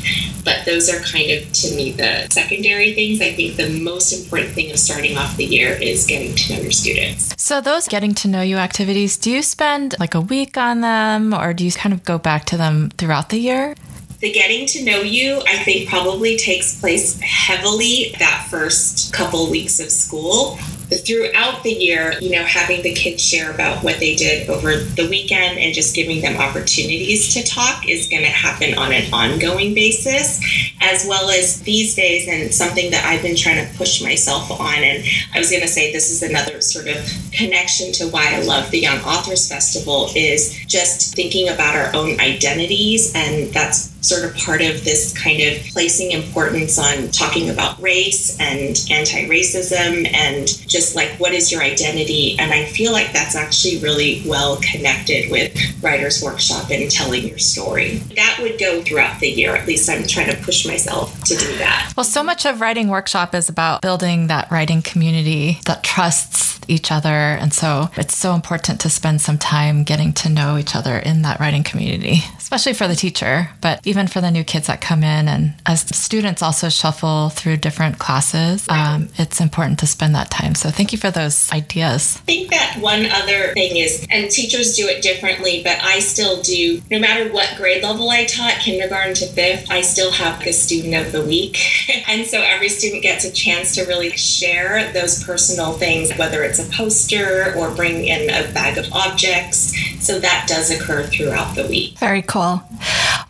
But 0.46 0.66
those 0.66 0.90
are 0.90 1.00
kind 1.02 1.30
of, 1.30 1.52
to 1.52 1.76
me, 1.76 1.92
the 1.92 2.28
secondary 2.30 2.94
things. 2.94 3.22
I 3.22 3.34
think 3.34 3.58
the 3.58 3.82
most 3.84 4.14
important 4.14 4.54
thing 4.54 4.72
of 4.72 4.80
starting 4.80 5.18
off 5.18 5.36
the 5.36 5.44
year 5.44 5.74
is 5.74 6.08
getting 6.08 6.34
to 6.34 6.54
know 6.54 6.62
your 6.62 6.72
students. 6.72 7.36
So, 7.38 7.60
those 7.60 7.88
getting 7.88 8.16
to 8.16 8.28
know 8.30 8.42
you 8.42 8.56
activities, 8.56 9.18
do 9.18 9.30
you 9.30 9.42
spend 9.44 9.96
like 10.00 10.16
a 10.16 10.22
week 10.22 10.58
on 10.58 10.80
them 10.80 11.34
or 11.34 11.54
do 11.54 11.66
you 11.66 11.72
kind 11.72 11.94
of 11.94 12.06
go 12.06 12.18
back 12.18 12.46
to 12.46 12.58
them 12.58 12.90
throughout 12.98 13.30
the 13.30 13.38
year? 13.38 13.76
the 14.20 14.34
getting 14.34 14.68
to 14.68 14.84
know 14.84 15.00
you 15.00 15.42
i 15.48 15.56
think 15.64 15.88
probably 15.88 16.36
takes 16.36 16.78
place 16.82 17.18
heavily 17.22 18.14
that 18.20 18.46
first 18.50 19.14
couple 19.14 19.50
weeks 19.50 19.80
of 19.80 19.90
school 19.90 20.60
throughout 20.98 21.64
the 21.64 21.72
year, 21.72 22.14
you 22.20 22.32
know, 22.32 22.44
having 22.44 22.82
the 22.82 22.94
kids 22.94 23.24
share 23.24 23.52
about 23.52 23.84
what 23.84 24.00
they 24.00 24.16
did 24.16 24.50
over 24.50 24.76
the 24.76 25.08
weekend 25.10 25.60
and 25.60 25.74
just 25.74 25.96
giving 25.96 26.22
them 26.22 26.38
opportunities 26.38 27.34
to 27.34 27.44
talk 27.44 27.88
is 27.88 28.08
going 28.08 28.24
to 28.24 28.30
happen 28.30 28.78
on 28.78 28.92
an 28.92 29.14
ongoing 29.14 29.74
basis, 29.74 30.40
as 30.82 31.06
well 31.08 31.30
as 31.30 31.62
these 31.62 31.96
days, 31.96 32.28
and 32.28 32.54
something 32.54 32.92
that 32.92 33.06
I've 33.06 33.22
been 33.22 33.36
trying 33.36 33.66
to 33.66 33.78
push 33.78 34.02
myself 34.02 34.50
on. 34.52 34.84
And 34.84 35.04
I 35.34 35.40
was 35.40 35.50
going 35.50 35.62
to 35.62 35.68
say 35.68 35.92
this 35.92 36.10
is 36.10 36.24
another 36.24 36.62
sort 36.62 36.88
of 36.88 36.98
connection 37.32 37.92
to 37.94 38.08
why 38.08 38.36
I 38.36 38.42
love 38.42 38.72
the 38.72 38.80
Young 38.80 39.00
Authors 39.00 39.48
Festival 39.48 40.12
is 40.16 40.56
just 40.68 41.16
thinking 41.16 41.50
about 41.50 41.76
our 41.76 41.96
own 41.96 42.20
identities, 42.20 43.14
and 43.14 43.54
that's 43.54 43.89
sort 44.02 44.24
of 44.24 44.36
part 44.38 44.62
of 44.62 44.84
this 44.84 45.18
kind 45.18 45.42
of 45.42 45.62
placing 45.74 46.12
importance 46.12 46.80
on 46.80 47.10
talking 47.12 47.50
about 47.50 47.82
race 47.82 48.40
and 48.40 48.86
anti 48.92 49.28
racism 49.28 50.12
and 50.14 50.48
just 50.68 50.96
like 50.96 51.10
what 51.20 51.34
is 51.34 51.52
your 51.52 51.62
identity. 51.62 52.38
And 52.40 52.52
I 52.52 52.66
feel 52.66 52.92
like 52.92 53.12
that's 53.12 53.36
actually 53.36 53.80
really 53.80 54.24
well 54.26 54.58
connected 54.62 55.30
with 55.32 55.56
Writers 55.84 56.22
Workshop 56.24 56.70
and 56.70 56.90
telling 56.90 57.28
your 57.28 57.38
story. 57.38 57.98
That 58.16 58.40
would 58.42 58.60
go 58.60 58.82
throughout 58.82 59.20
the 59.20 59.30
year. 59.30 59.56
At 59.56 59.68
least 59.68 59.90
I'm 59.90 60.06
trying 60.08 60.36
to 60.36 60.42
push 60.44 60.66
myself 60.66 61.22
to 61.24 61.36
do 61.36 61.58
that. 61.58 61.94
Well, 61.96 62.04
so 62.04 62.24
much 62.24 62.46
of 62.46 62.62
Writing 62.62 62.90
Workshop 62.90 63.36
is 63.36 63.50
about 63.50 63.82
building 63.82 64.28
that 64.28 64.50
writing 64.52 64.82
community 64.82 65.60
that 65.66 65.84
trusts 65.84 66.60
each 66.70 66.92
other. 66.92 67.10
And 67.10 67.54
so 67.54 67.90
it's 67.98 68.16
so 68.16 68.34
important 68.34 68.80
to 68.82 68.90
spend 68.90 69.22
some 69.22 69.38
time 69.38 69.84
getting 69.84 70.14
to 70.14 70.30
know 70.30 70.58
each 70.58 70.76
other 70.76 70.98
in 70.98 71.24
that 71.24 71.40
writing 71.40 71.64
community, 71.64 72.20
especially 72.38 72.74
for 72.74 72.88
the 72.88 72.96
teacher, 72.96 73.50
but 73.62 73.86
even 73.90 74.06
for 74.06 74.22
the 74.22 74.30
new 74.30 74.44
kids 74.44 74.68
that 74.68 74.80
come 74.80 75.04
in. 75.04 75.28
And 75.28 75.56
as 75.66 75.82
students 75.96 76.44
also 76.44 76.70
shuffle 76.70 77.30
through 77.30 77.58
different 77.58 77.98
classes, 77.98 78.68
um, 78.70 79.10
it's 79.16 79.42
important 79.42 79.80
to 79.80 79.88
spend 79.88 80.14
that 80.14 80.30
time. 80.30 80.54
So 80.54 80.70
thank 80.70 80.92
you 80.92 81.00
for 81.00 81.10
those 81.10 81.52
ideas. 81.52 82.18
I 82.18 82.20
think 82.22 82.52
that 82.52 82.78
one 82.80 83.08
other 83.08 83.52
thing 83.54 83.78
is, 83.78 84.06
and 84.12 84.30
teachers 84.30 84.76
do 84.76 84.88
it 84.88 85.02
differently, 85.02 85.64
but 85.64 85.80
I 85.82 86.00
still 86.00 86.40
do, 86.44 86.82
no 86.92 87.00
matter 87.00 87.34
what 87.34 87.56
grade 87.58 87.82
level 87.82 88.12
I 88.12 88.26
taught, 88.26 88.60
kindergarten 88.60 89.16
to 89.16 89.26
fifth, 89.26 89.72
I 89.72 89.82
still 89.82 90.12
have 90.12 90.44
the 90.44 90.54
student 90.54 90.94
of 90.94 91.12
the 91.12 91.24
week. 91.24 91.58
and 92.08 92.28
so 92.28 92.42
every 92.42 92.70
student 92.70 93.02
gets 93.02 93.26
a 93.26 93.32
chance 93.32 93.74
to 93.76 93.86
really 93.86 94.12
share 94.12 94.94
those 94.94 95.24
personal 95.24 95.74
things, 95.74 96.16
whether 96.16 96.44
it's 96.44 96.60
a 96.60 96.70
poster 96.72 97.56
or 97.58 97.74
bring 97.74 98.06
in 98.06 98.30
a 98.30 98.54
bag 98.54 98.78
of 98.78 98.92
objects. 98.94 99.76
So 100.00 100.20
that 100.20 100.46
does 100.48 100.70
occur 100.70 101.04
throughout 101.08 101.56
the 101.56 101.68
week. 101.68 101.98
Very 101.98 102.22
cool. 102.22 102.62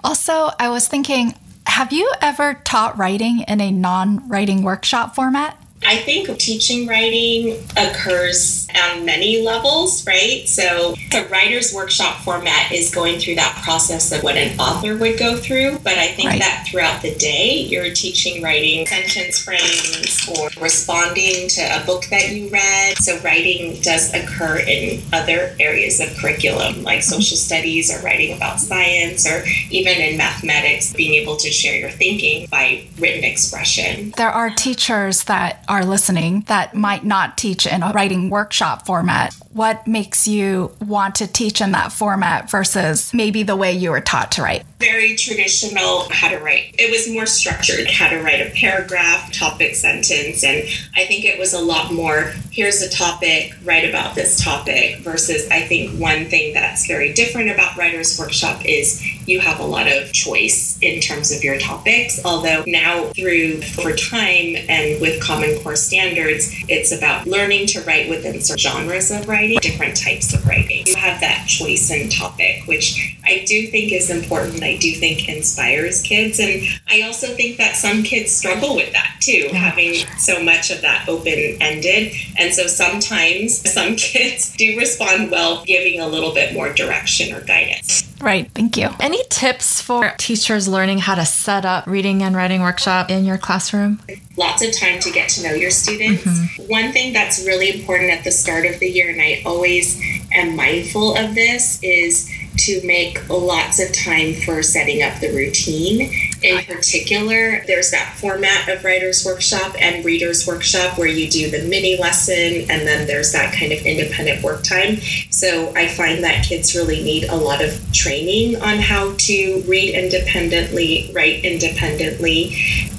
Also, 0.03 0.48
I 0.57 0.69
was 0.69 0.87
thinking, 0.87 1.35
have 1.65 1.91
you 1.91 2.11
ever 2.21 2.53
taught 2.53 2.97
writing 2.97 3.41
in 3.41 3.61
a 3.61 3.71
non 3.71 4.27
writing 4.29 4.63
workshop 4.63 5.15
format? 5.15 5.58
I 5.83 5.97
think 5.97 6.37
teaching 6.37 6.87
writing 6.87 7.63
occurs 7.77 8.67
on 8.75 9.05
many 9.05 9.41
levels, 9.41 10.05
right? 10.05 10.47
So 10.47 10.95
the 11.11 11.27
writer's 11.31 11.73
workshop 11.73 12.17
format 12.21 12.71
is 12.71 12.93
going 12.93 13.19
through 13.19 13.35
that 13.35 13.59
process 13.63 14.11
of 14.11 14.23
what 14.23 14.35
an 14.35 14.59
author 14.59 14.97
would 14.97 15.17
go 15.17 15.37
through. 15.37 15.79
But 15.79 15.97
I 15.97 16.07
think 16.07 16.29
right. 16.29 16.39
that 16.39 16.67
throughout 16.67 17.01
the 17.01 17.15
day, 17.15 17.59
you're 17.59 17.93
teaching 17.93 18.43
writing 18.43 18.85
sentence 18.85 19.39
frames 19.39 20.29
or 20.37 20.49
responding 20.61 21.47
to 21.49 21.61
a 21.61 21.85
book 21.85 22.05
that 22.11 22.29
you 22.29 22.49
read. 22.49 22.97
So 22.97 23.19
writing 23.19 23.81
does 23.81 24.13
occur 24.13 24.59
in 24.59 25.01
other 25.13 25.55
areas 25.59 25.99
of 25.99 26.15
curriculum, 26.17 26.83
like 26.83 27.03
social 27.03 27.37
studies 27.37 27.91
or 27.91 28.03
writing 28.03 28.35
about 28.35 28.59
science, 28.59 29.25
or 29.27 29.43
even 29.69 29.97
in 29.97 30.17
mathematics, 30.17 30.93
being 30.93 31.13
able 31.21 31.37
to 31.37 31.49
share 31.49 31.79
your 31.79 31.89
thinking 31.89 32.47
by 32.51 32.85
written 32.99 33.23
expression. 33.23 34.13
There 34.17 34.31
are 34.31 34.49
teachers 34.49 35.23
that 35.25 35.63
are 35.69 35.85
listening 35.85 36.41
that 36.47 36.75
might 36.75 37.05
not 37.05 37.37
teach 37.37 37.65
in 37.65 37.83
a 37.83 37.91
writing 37.93 38.29
workshop 38.29 38.85
format 38.85 39.33
what 39.53 39.87
makes 39.87 40.27
you 40.27 40.71
want 40.79 41.15
to 41.15 41.27
teach 41.27 41.61
in 41.61 41.71
that 41.71 41.91
format 41.91 42.49
versus 42.49 43.13
maybe 43.13 43.43
the 43.43 43.55
way 43.55 43.73
you 43.73 43.91
were 43.91 44.01
taught 44.01 44.31
to 44.33 44.41
write? 44.41 44.65
Very 44.79 45.15
traditional 45.17 46.07
how 46.09 46.29
to 46.29 46.37
write. 46.39 46.73
It 46.79 46.89
was 46.89 47.11
more 47.13 47.25
structured, 47.25 47.87
how 47.87 48.09
to 48.09 48.21
write 48.21 48.39
a 48.39 48.49
paragraph, 48.51 49.31
topic, 49.33 49.75
sentence. 49.75 50.41
And 50.43 50.67
I 50.95 51.05
think 51.05 51.25
it 51.25 51.37
was 51.37 51.53
a 51.53 51.59
lot 51.59 51.91
more 51.91 52.31
here's 52.59 52.81
a 52.81 52.89
topic, 52.89 53.55
write 53.63 53.87
about 53.87 54.15
this 54.15 54.43
topic, 54.43 54.99
versus 54.99 55.47
I 55.49 55.61
think 55.61 55.97
one 55.97 56.25
thing 56.25 56.53
that's 56.53 56.87
very 56.87 57.13
different 57.13 57.49
about 57.49 57.77
Writer's 57.77 58.19
Workshop 58.19 58.65
is 58.65 59.01
you 59.25 59.39
have 59.39 59.61
a 59.61 59.65
lot 59.65 59.87
of 59.87 60.11
choice 60.11 60.77
in 60.81 60.99
terms 60.99 61.31
of 61.31 61.41
your 61.41 61.57
topics. 61.57 62.19
Although 62.25 62.63
now, 62.67 63.05
through 63.15 63.61
over 63.77 63.95
time 63.95 64.57
and 64.67 64.99
with 64.99 65.21
Common 65.21 65.57
Core 65.61 65.77
standards, 65.77 66.53
it's 66.67 66.91
about 66.91 67.27
learning 67.27 67.67
to 67.67 67.81
write 67.83 68.09
within 68.09 68.41
certain 68.41 68.57
genres 68.59 69.09
of 69.09 69.27
writing 69.29 69.59
different 69.61 69.95
types 69.95 70.33
of 70.33 70.45
writing. 70.45 70.85
You 70.87 70.95
have 70.95 71.21
that 71.21 71.47
choice 71.47 71.89
in 71.91 72.09
topic, 72.09 72.63
which 72.65 73.15
I 73.23 73.45
do 73.47 73.67
think 73.67 73.93
is 73.93 74.09
important. 74.09 74.61
I 74.69 74.77
do 74.77 74.91
think 74.93 75.27
inspires 75.27 76.01
kids. 76.03 76.39
And 76.39 76.61
I 76.87 77.01
also 77.01 77.27
think 77.27 77.57
that 77.57 77.75
some 77.75 78.03
kids 78.03 78.31
struggle 78.31 78.75
with 78.75 78.93
that 78.93 79.17
too, 79.19 79.49
having 79.51 79.95
so 80.17 80.43
much 80.43 80.69
of 80.69 80.81
that 80.81 81.09
open 81.09 81.57
ended. 81.59 82.13
And 82.37 82.53
so 82.53 82.67
sometimes 82.67 83.69
some 83.71 83.95
kids 83.97 84.55
do 84.55 84.77
respond 84.77 85.31
well, 85.31 85.65
giving 85.65 85.99
a 85.99 86.07
little 86.07 86.33
bit 86.33 86.53
more 86.53 86.71
direction 86.71 87.33
or 87.33 87.41
guidance. 87.41 88.05
Right. 88.21 88.51
Thank 88.51 88.75
you. 88.75 88.89
Any 88.99 89.23
tips 89.29 89.81
for 89.81 90.13
teachers 90.17 90.67
learning 90.67 90.99
how 90.99 91.15
to 91.15 91.25
set 91.25 91.65
up 91.65 91.87
reading 91.87 92.21
and 92.21 92.35
writing 92.35 92.61
workshop 92.61 93.09
in 93.09 93.23
your 93.23 93.37
classroom? 93.37 94.01
Lots 94.35 94.61
of 94.61 94.77
time 94.77 94.99
to 94.99 95.11
get 95.11 95.29
to 95.29 95.43
know 95.43 95.53
your 95.53 95.71
students. 95.71 96.25
Mm-hmm. 96.25 96.63
One 96.63 96.91
thing 96.91 97.13
that's 97.13 97.45
really 97.45 97.79
important 97.79 98.11
at 98.11 98.25
the 98.25 98.31
start 98.31 98.65
of 98.65 98.79
the 98.79 98.87
year, 98.87 99.09
and 99.09 99.21
I 99.21 99.41
always 99.45 100.01
am 100.33 100.55
mindful 100.55 101.15
of 101.15 101.33
this, 101.33 101.81
is 101.81 102.29
to 102.65 102.85
make 102.85 103.27
lots 103.29 103.79
of 103.79 103.93
time 103.93 104.33
for 104.33 104.61
setting 104.61 105.01
up 105.01 105.19
the 105.19 105.33
routine. 105.33 106.28
In 106.41 106.63
particular, 106.63 107.63
there's 107.67 107.91
that 107.91 108.15
format 108.17 108.69
of 108.69 108.83
Writer's 108.83 109.25
Workshop 109.25 109.75
and 109.79 110.05
Reader's 110.05 110.47
Workshop 110.47 110.97
where 110.97 111.07
you 111.07 111.29
do 111.29 111.51
the 111.51 111.67
mini 111.67 111.97
lesson 111.97 112.69
and 112.69 112.87
then 112.87 113.07
there's 113.07 113.33
that 113.33 113.53
kind 113.53 113.73
of 113.73 113.79
independent 113.85 114.41
work 114.43 114.63
time. 114.63 114.97
So 115.31 115.73
I 115.75 115.87
find 115.87 116.23
that 116.23 116.45
kids 116.45 116.75
really 116.75 117.03
need 117.03 117.25
a 117.25 117.35
lot 117.35 117.61
of 117.61 117.81
training 117.91 118.61
on 118.61 118.77
how 118.77 119.13
to 119.17 119.63
read 119.67 119.95
independently, 119.95 121.11
write 121.13 121.43
independently. 121.43 122.55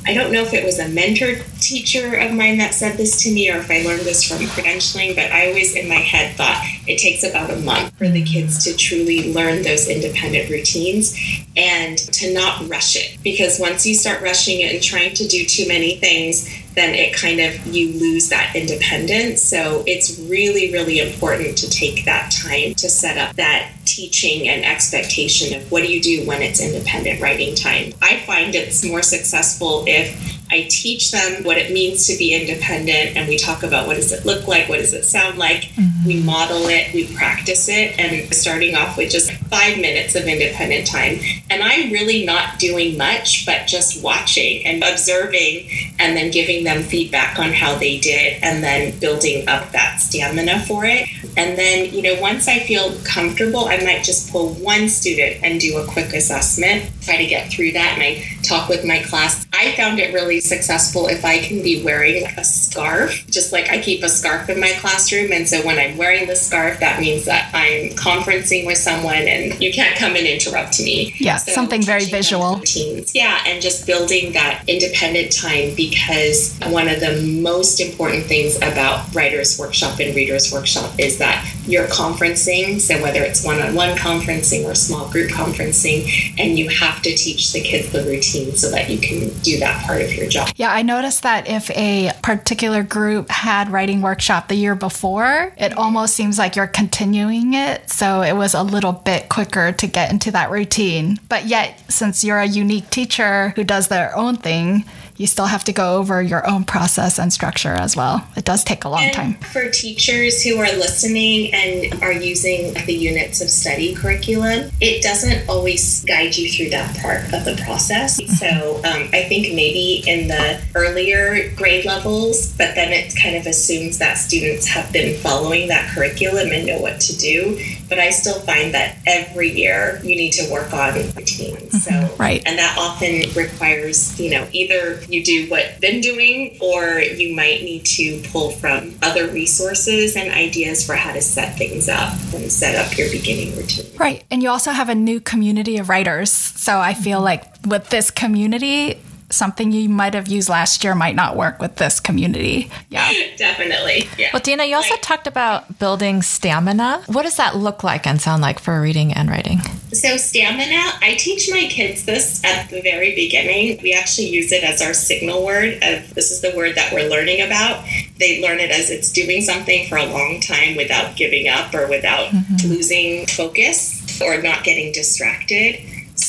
I 0.06 0.14
don't 0.14 0.32
know 0.32 0.42
if 0.42 0.52
it 0.54 0.64
was 0.64 0.78
a 0.78 0.88
mentor 0.88 1.36
teacher 1.60 2.16
of 2.16 2.32
mine 2.32 2.58
that 2.58 2.74
said 2.74 2.96
this 2.96 3.22
to 3.22 3.32
me 3.32 3.50
or 3.50 3.58
if 3.58 3.70
I 3.70 3.82
learned 3.82 4.02
this 4.02 4.24
from 4.24 4.38
credentialing, 4.38 5.14
but 5.14 5.30
I 5.30 5.48
always 5.48 5.76
in 5.76 5.88
my 5.88 5.96
head 5.96 6.36
thought 6.36 6.64
it 6.86 6.98
takes 6.98 7.22
about 7.22 7.50
a 7.50 7.56
month 7.56 7.96
for 7.96 8.08
the 8.08 8.22
mm-hmm. 8.22 8.32
kids 8.32 8.64
to 8.64 8.74
truly 8.76 9.32
learn 9.32 9.62
those 9.62 9.88
independent 9.88 10.50
routines 10.50 11.16
and 11.56 11.98
to 11.98 12.32
not 12.32 12.68
rush 12.68 12.96
it. 12.96 13.22
Because 13.30 13.60
once 13.60 13.86
you 13.86 13.94
start 13.94 14.22
rushing 14.22 14.60
it 14.60 14.74
and 14.74 14.82
trying 14.82 15.14
to 15.14 15.26
do 15.28 15.44
too 15.44 15.68
many 15.68 15.96
things, 15.96 16.48
then 16.74 16.94
it 16.94 17.14
kind 17.14 17.40
of 17.40 17.66
you 17.66 17.92
lose 17.98 18.28
that 18.28 18.56
independence. 18.56 19.40
So 19.42 19.84
it's 19.86 20.18
really, 20.20 20.72
really 20.72 20.98
important 21.00 21.56
to 21.58 21.70
take 21.70 22.04
that 22.06 22.32
time 22.32 22.74
to 22.74 22.88
set 22.88 23.18
up 23.18 23.36
that 23.36 23.70
teaching 23.84 24.48
and 24.48 24.64
expectation 24.64 25.56
of 25.56 25.70
what 25.70 25.82
do 25.82 25.92
you 25.92 26.00
do 26.00 26.26
when 26.26 26.42
it's 26.42 26.60
independent 26.60 27.20
writing 27.20 27.54
time. 27.54 27.92
I 28.02 28.20
find 28.26 28.54
it's 28.54 28.84
more 28.84 29.02
successful 29.02 29.84
if 29.86 30.39
I 30.50 30.66
teach 30.68 31.12
them 31.12 31.44
what 31.44 31.58
it 31.58 31.72
means 31.72 32.06
to 32.08 32.16
be 32.16 32.34
independent 32.34 33.16
and 33.16 33.28
we 33.28 33.38
talk 33.38 33.62
about 33.62 33.86
what 33.86 33.96
does 33.96 34.12
it 34.12 34.26
look 34.26 34.48
like, 34.48 34.68
what 34.68 34.78
does 34.78 34.92
it 34.92 35.04
sound 35.04 35.38
like. 35.38 35.62
Mm-hmm. 35.62 36.06
We 36.06 36.22
model 36.22 36.68
it, 36.68 36.92
we 36.92 37.06
practice 37.14 37.68
it, 37.68 37.98
and 37.98 38.32
starting 38.34 38.74
off 38.74 38.96
with 38.96 39.10
just 39.10 39.32
five 39.32 39.78
minutes 39.78 40.14
of 40.16 40.24
independent 40.24 40.86
time. 40.86 41.20
And 41.50 41.62
I'm 41.62 41.92
really 41.92 42.24
not 42.24 42.58
doing 42.58 42.96
much, 42.96 43.46
but 43.46 43.66
just 43.66 44.02
watching 44.02 44.66
and 44.66 44.82
observing 44.82 45.68
and 45.98 46.16
then 46.16 46.30
giving 46.30 46.64
them 46.64 46.82
feedback 46.82 47.38
on 47.38 47.52
how 47.52 47.76
they 47.76 47.98
did 47.98 48.42
and 48.42 48.62
then 48.62 48.98
building 48.98 49.48
up 49.48 49.70
that 49.70 50.00
stamina 50.00 50.60
for 50.60 50.84
it. 50.84 51.08
And 51.36 51.58
then, 51.58 51.92
you 51.92 52.02
know, 52.02 52.20
once 52.20 52.48
I 52.48 52.60
feel 52.60 52.92
comfortable, 53.04 53.66
I 53.66 53.78
might 53.78 54.04
just 54.04 54.30
pull 54.30 54.54
one 54.54 54.88
student 54.88 55.42
and 55.42 55.60
do 55.60 55.78
a 55.78 55.86
quick 55.86 56.12
assessment, 56.12 56.90
try 57.02 57.16
to 57.16 57.26
get 57.26 57.50
through 57.50 57.72
that. 57.72 57.94
And 57.94 58.02
I 58.02 58.24
talk 58.42 58.68
with 58.68 58.84
my 58.84 59.00
class. 59.00 59.46
I 59.52 59.72
found 59.76 59.98
it 59.98 60.12
really 60.12 60.40
successful 60.40 61.06
if 61.08 61.24
I 61.24 61.38
can 61.38 61.62
be 61.62 61.82
wearing 61.82 62.24
a 62.36 62.44
scarf, 62.44 63.26
just 63.28 63.52
like 63.52 63.70
I 63.70 63.80
keep 63.80 64.02
a 64.02 64.08
scarf 64.08 64.48
in 64.48 64.60
my 64.60 64.72
classroom. 64.78 65.32
And 65.32 65.48
so 65.48 65.64
when 65.64 65.78
I'm 65.78 65.96
wearing 65.96 66.26
the 66.26 66.36
scarf, 66.36 66.80
that 66.80 67.00
means 67.00 67.24
that 67.26 67.50
I'm 67.54 67.90
conferencing 67.90 68.66
with 68.66 68.78
someone 68.78 69.14
and 69.14 69.60
you 69.60 69.72
can't 69.72 69.96
come 69.98 70.16
and 70.16 70.26
interrupt 70.26 70.80
me. 70.80 71.14
Yeah, 71.18 71.36
so 71.36 71.52
something 71.52 71.82
very 71.82 72.06
visual. 72.06 72.56
Routines. 72.56 73.14
Yeah, 73.14 73.42
and 73.46 73.62
just 73.62 73.86
building 73.86 74.32
that 74.32 74.64
independent 74.66 75.32
time 75.32 75.74
because 75.76 76.58
one 76.66 76.88
of 76.88 77.00
the 77.00 77.40
most 77.42 77.80
important 77.80 78.24
things 78.24 78.56
about 78.56 79.14
Writers 79.14 79.58
Workshop 79.58 80.00
and 80.00 80.14
Readers 80.14 80.52
Workshop 80.52 80.92
is 80.98 81.18
that 81.20 81.46
you're 81.66 81.86
conferencing. 81.86 82.80
So 82.80 83.00
whether 83.00 83.22
it's 83.22 83.44
one 83.44 83.60
on 83.62 83.74
one 83.74 83.96
conferencing 83.96 84.64
or 84.64 84.74
small 84.74 85.08
group 85.10 85.30
conferencing, 85.30 86.34
and 86.38 86.58
you 86.58 86.68
have 86.68 87.00
to 87.02 87.14
teach 87.14 87.52
the 87.52 87.60
kids 87.60 87.92
the 87.92 88.02
routine 88.02 88.56
so 88.56 88.70
that 88.70 88.90
you 88.90 88.98
can 88.98 89.28
do 89.42 89.58
that 89.60 89.86
part 89.86 90.02
of 90.02 90.12
your 90.12 90.28
job. 90.28 90.50
Yeah, 90.56 90.72
I 90.72 90.82
noticed 90.82 91.22
that 91.22 91.48
if 91.48 91.70
a 91.70 92.10
particular 92.22 92.82
group 92.82 93.30
had 93.30 93.70
writing 93.70 94.02
workshop 94.02 94.48
the 94.48 94.56
year 94.56 94.74
before, 94.74 95.52
it 95.56 95.76
almost 95.76 96.14
seems 96.14 96.38
like 96.38 96.56
you're 96.56 96.66
continuing 96.66 97.54
it. 97.54 97.88
So 97.88 98.22
it 98.22 98.34
was 98.34 98.54
a 98.54 98.62
little 98.62 98.92
bit 98.92 99.28
quicker 99.28 99.72
to 99.72 99.86
get 99.86 100.10
into 100.10 100.30
that 100.32 100.50
routine. 100.50 101.18
But 101.28 101.46
yet, 101.46 101.80
since 101.88 102.24
you're 102.24 102.38
a 102.38 102.46
unique 102.46 102.90
teacher 102.90 103.50
who 103.50 103.64
does 103.64 103.88
their 103.88 104.16
own 104.16 104.36
thing, 104.36 104.84
you 105.20 105.26
still 105.26 105.44
have 105.44 105.64
to 105.64 105.72
go 105.72 105.98
over 105.98 106.22
your 106.22 106.48
own 106.48 106.64
process 106.64 107.18
and 107.18 107.30
structure 107.30 107.74
as 107.74 107.94
well. 107.94 108.26
It 108.38 108.46
does 108.46 108.64
take 108.64 108.84
a 108.84 108.88
long 108.88 109.02
And 109.02 109.12
time. 109.12 109.34
For 109.34 109.68
teachers 109.68 110.42
who 110.42 110.56
are 110.56 110.72
listening 110.72 111.52
and 111.52 112.02
are 112.02 112.10
using 112.10 112.72
the 112.86 112.94
units 112.94 113.42
of 113.42 113.50
study 113.50 113.94
curriculum, 113.94 114.70
it 114.80 115.02
doesn't 115.02 115.46
always 115.46 116.02
guide 116.06 116.38
you 116.38 116.50
through 116.50 116.70
that 116.70 116.96
part 116.96 117.24
of 117.34 117.44
the 117.44 117.60
process. 117.62 118.16
So 118.38 118.76
um, 118.78 119.10
I 119.12 119.26
think 119.28 119.54
maybe 119.54 120.02
in 120.06 120.28
the 120.28 120.58
earlier 120.74 121.52
grade 121.54 121.84
levels, 121.84 122.56
but 122.56 122.74
then 122.74 122.90
it 122.90 123.14
kind 123.14 123.36
of 123.36 123.44
assumes 123.44 123.98
that 123.98 124.16
students 124.16 124.66
have 124.68 124.90
been 124.90 125.18
following 125.18 125.68
that 125.68 125.94
curriculum 125.94 126.48
and 126.50 126.64
know 126.66 126.78
what 126.78 126.98
to 126.98 127.16
do. 127.18 127.60
But 127.90 127.98
I 127.98 128.10
still 128.10 128.40
find 128.40 128.72
that 128.72 128.96
every 129.06 129.50
year 129.50 130.00
you 130.02 130.16
need 130.16 130.30
to 130.32 130.50
work 130.50 130.72
on 130.72 130.94
routines. 130.94 131.74
Mm-hmm. 131.74 131.76
So 131.78 132.16
Right. 132.16 132.42
and 132.46 132.58
that 132.58 132.76
often 132.78 133.30
requires, 133.34 134.18
you 134.18 134.30
know, 134.30 134.46
either 134.52 135.02
you 135.08 135.22
do 135.22 135.50
what 135.50 135.80
been 135.80 136.00
doing 136.00 136.56
or 136.60 137.00
you 137.00 137.34
might 137.34 137.62
need 137.62 137.84
to 137.86 138.22
pull 138.30 138.50
from 138.52 138.94
other 139.02 139.26
resources 139.26 140.16
and 140.16 140.30
ideas 140.32 140.86
for 140.86 140.94
how 140.94 141.12
to 141.12 141.20
set 141.20 141.58
things 141.58 141.88
up 141.88 142.12
and 142.34 142.50
set 142.50 142.76
up 142.76 142.96
your 142.96 143.10
beginning 143.10 143.56
routine. 143.56 143.90
Right. 143.98 144.24
And 144.30 144.42
you 144.42 144.48
also 144.48 144.70
have 144.70 144.88
a 144.88 144.94
new 144.94 145.20
community 145.20 145.78
of 145.78 145.88
writers. 145.88 146.30
So 146.30 146.78
I 146.78 146.94
feel 146.94 147.20
like 147.20 147.44
with 147.66 147.88
this 147.90 148.10
community, 148.10 148.98
something 149.30 149.72
you 149.72 149.88
might 149.88 150.14
have 150.14 150.28
used 150.28 150.48
last 150.48 150.84
year 150.84 150.94
might 150.94 151.14
not 151.14 151.36
work 151.36 151.60
with 151.60 151.76
this 151.76 152.00
community. 152.00 152.70
Yeah. 152.88 153.10
Definitely. 153.36 154.08
Yeah. 154.18 154.30
Well, 154.32 154.40
Dina, 154.40 154.64
you 154.64 154.76
also 154.76 154.90
Like- 154.90 155.02
talked 155.02 155.26
about 155.26 155.78
building 155.78 156.22
stamina. 156.22 157.02
What 157.06 157.22
does 157.22 157.36
that 157.36 157.56
look 157.56 157.82
like 157.84 158.06
and 158.06 158.20
sound 158.20 158.42
like 158.42 158.58
for 158.58 158.80
reading 158.80 159.12
and 159.12 159.30
writing? 159.30 159.60
So, 159.92 160.16
stamina, 160.16 160.98
I 161.02 161.16
teach 161.18 161.50
my 161.50 161.66
kids 161.68 162.04
this 162.04 162.42
at 162.44 162.70
the 162.70 162.80
very 162.80 163.14
beginning. 163.14 163.80
We 163.82 163.92
actually 163.92 164.28
use 164.28 164.52
it 164.52 164.62
as 164.62 164.80
our 164.80 164.94
signal 164.94 165.44
word 165.44 165.74
of 165.82 166.14
this 166.14 166.30
is 166.30 166.40
the 166.42 166.52
word 166.56 166.76
that 166.76 166.92
we're 166.92 167.08
learning 167.08 167.40
about. 167.40 167.84
They 168.18 168.40
learn 168.40 168.60
it 168.60 168.70
as 168.70 168.90
it's 168.90 169.10
doing 169.10 169.42
something 169.42 169.88
for 169.88 169.96
a 169.96 170.06
long 170.06 170.40
time 170.40 170.76
without 170.76 171.16
giving 171.16 171.48
up 171.48 171.74
or 171.74 171.88
without 171.88 172.28
mm-hmm. 172.28 172.68
losing 172.68 173.26
focus 173.26 174.20
or 174.20 174.40
not 174.40 174.64
getting 174.64 174.92
distracted. 174.92 175.80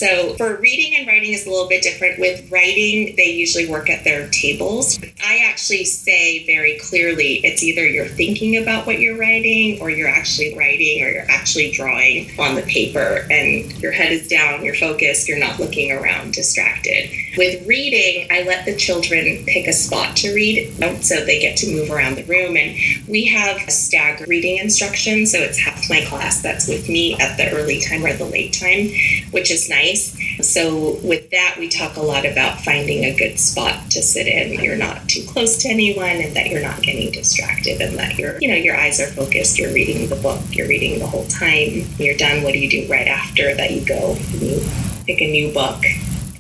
So, 0.02 0.34
for 0.34 0.56
reading 0.56 0.96
and 0.96 1.06
writing 1.06 1.32
is 1.32 1.46
a 1.46 1.52
little 1.52 1.70
bit 1.70 1.84
different. 1.84 2.20
With 2.20 2.52
writing, 2.52 3.14
they 3.18 3.30
usually 3.30 3.70
work 3.70 3.88
at 3.88 4.04
their 4.04 4.28
tables. 4.30 5.00
I 5.24 5.44
actually 5.46 5.86
say 5.86 6.44
very 6.48 6.80
clearly 6.80 7.36
it's 7.44 7.62
either 7.62 7.86
you're 7.86 8.08
thinking 8.08 8.58
about 8.58 8.88
what 8.88 9.00
you're 9.00 9.16
writing, 9.16 9.80
or 9.80 9.92
you're 9.92 10.10
actually 10.10 10.58
writing, 10.58 11.04
or 11.04 11.10
you're 11.10 11.30
actually 11.30 11.70
drawing 11.70 12.32
on 12.40 12.56
the 12.56 12.64
paper, 12.64 13.28
and 13.30 13.72
your 13.80 13.92
head 13.92 14.12
is 14.12 14.28
down, 14.28 14.66
you're 14.66 14.74
focused, 14.74 15.28
you're 15.28 15.38
not 15.38 15.60
looking 15.60 15.92
around 15.92 16.34
distracted. 16.34 17.12
With 17.38 17.68
reading, 17.68 18.28
I 18.32 18.42
let 18.42 18.66
the 18.66 18.76
children 18.76 19.44
pick 19.46 19.68
a 19.68 19.74
spot 19.74 20.18
to 20.18 20.34
read 20.34 20.74
so 21.04 21.24
they 21.24 21.40
get 21.40 21.58
to 21.58 21.72
move 21.72 21.92
around 21.92 22.16
the 22.16 22.24
room. 22.24 22.58
And 22.58 22.76
we 23.08 23.26
have 23.26 23.58
a 23.68 23.70
staggered 23.70 24.28
reading 24.28 24.58
instruction, 24.58 25.28
so 25.28 25.38
it's 25.38 25.60
half 25.60 25.88
my 25.92 26.04
class 26.06 26.42
that's 26.42 26.68
with 26.68 26.90
me 26.90 27.14
at 27.20 27.38
the 27.38 27.52
early 27.52 27.80
time 27.80 28.04
or 28.04 28.14
the 28.14 28.26
late 28.26 28.54
time, 28.60 28.90
which 29.30 29.52
is 29.52 29.70
nice. 29.70 29.91
So 29.96 31.00
with 31.04 31.30
that, 31.32 31.56
we 31.60 31.68
talk 31.70 31.98
a 31.98 32.02
lot 32.02 32.26
about 32.26 32.62
finding 32.62 33.06
a 33.06 33.16
good 33.16 33.40
spot 33.40 33.92
to 33.92 34.02
sit 34.02 34.28
in. 34.28 34.64
You're 34.64 34.78
not 34.78 35.08
too 35.08 35.26
close 35.28 35.58
to 35.64 35.70
anyone, 35.70 36.18
and 36.18 36.36
that 36.36 36.48
you're 36.48 36.62
not 36.62 36.82
getting 36.82 37.12
distracted, 37.12 37.82
and 37.82 37.98
that 37.98 38.18
you're, 38.18 38.40
you 38.40 38.48
know, 38.48 38.56
your 38.56 38.76
eyes 38.76 39.00
are 39.00 39.08
focused. 39.08 39.58
You're 39.58 39.74
reading 39.74 40.08
the 40.10 40.16
book. 40.16 40.42
You're 40.52 40.68
reading 40.68 41.00
the 41.00 41.08
whole 41.08 41.26
time. 41.28 41.86
You're 41.98 42.18
done. 42.18 42.44
What 42.44 42.54
do 42.54 42.60
you 42.60 42.70
do 42.70 42.92
right 42.92 43.08
after 43.08 43.56
that? 43.56 43.72
You 43.72 43.86
go 43.86 44.16
you 44.32 44.62
pick 45.06 45.22
a 45.22 45.32
new 45.32 45.54
book 45.54 45.84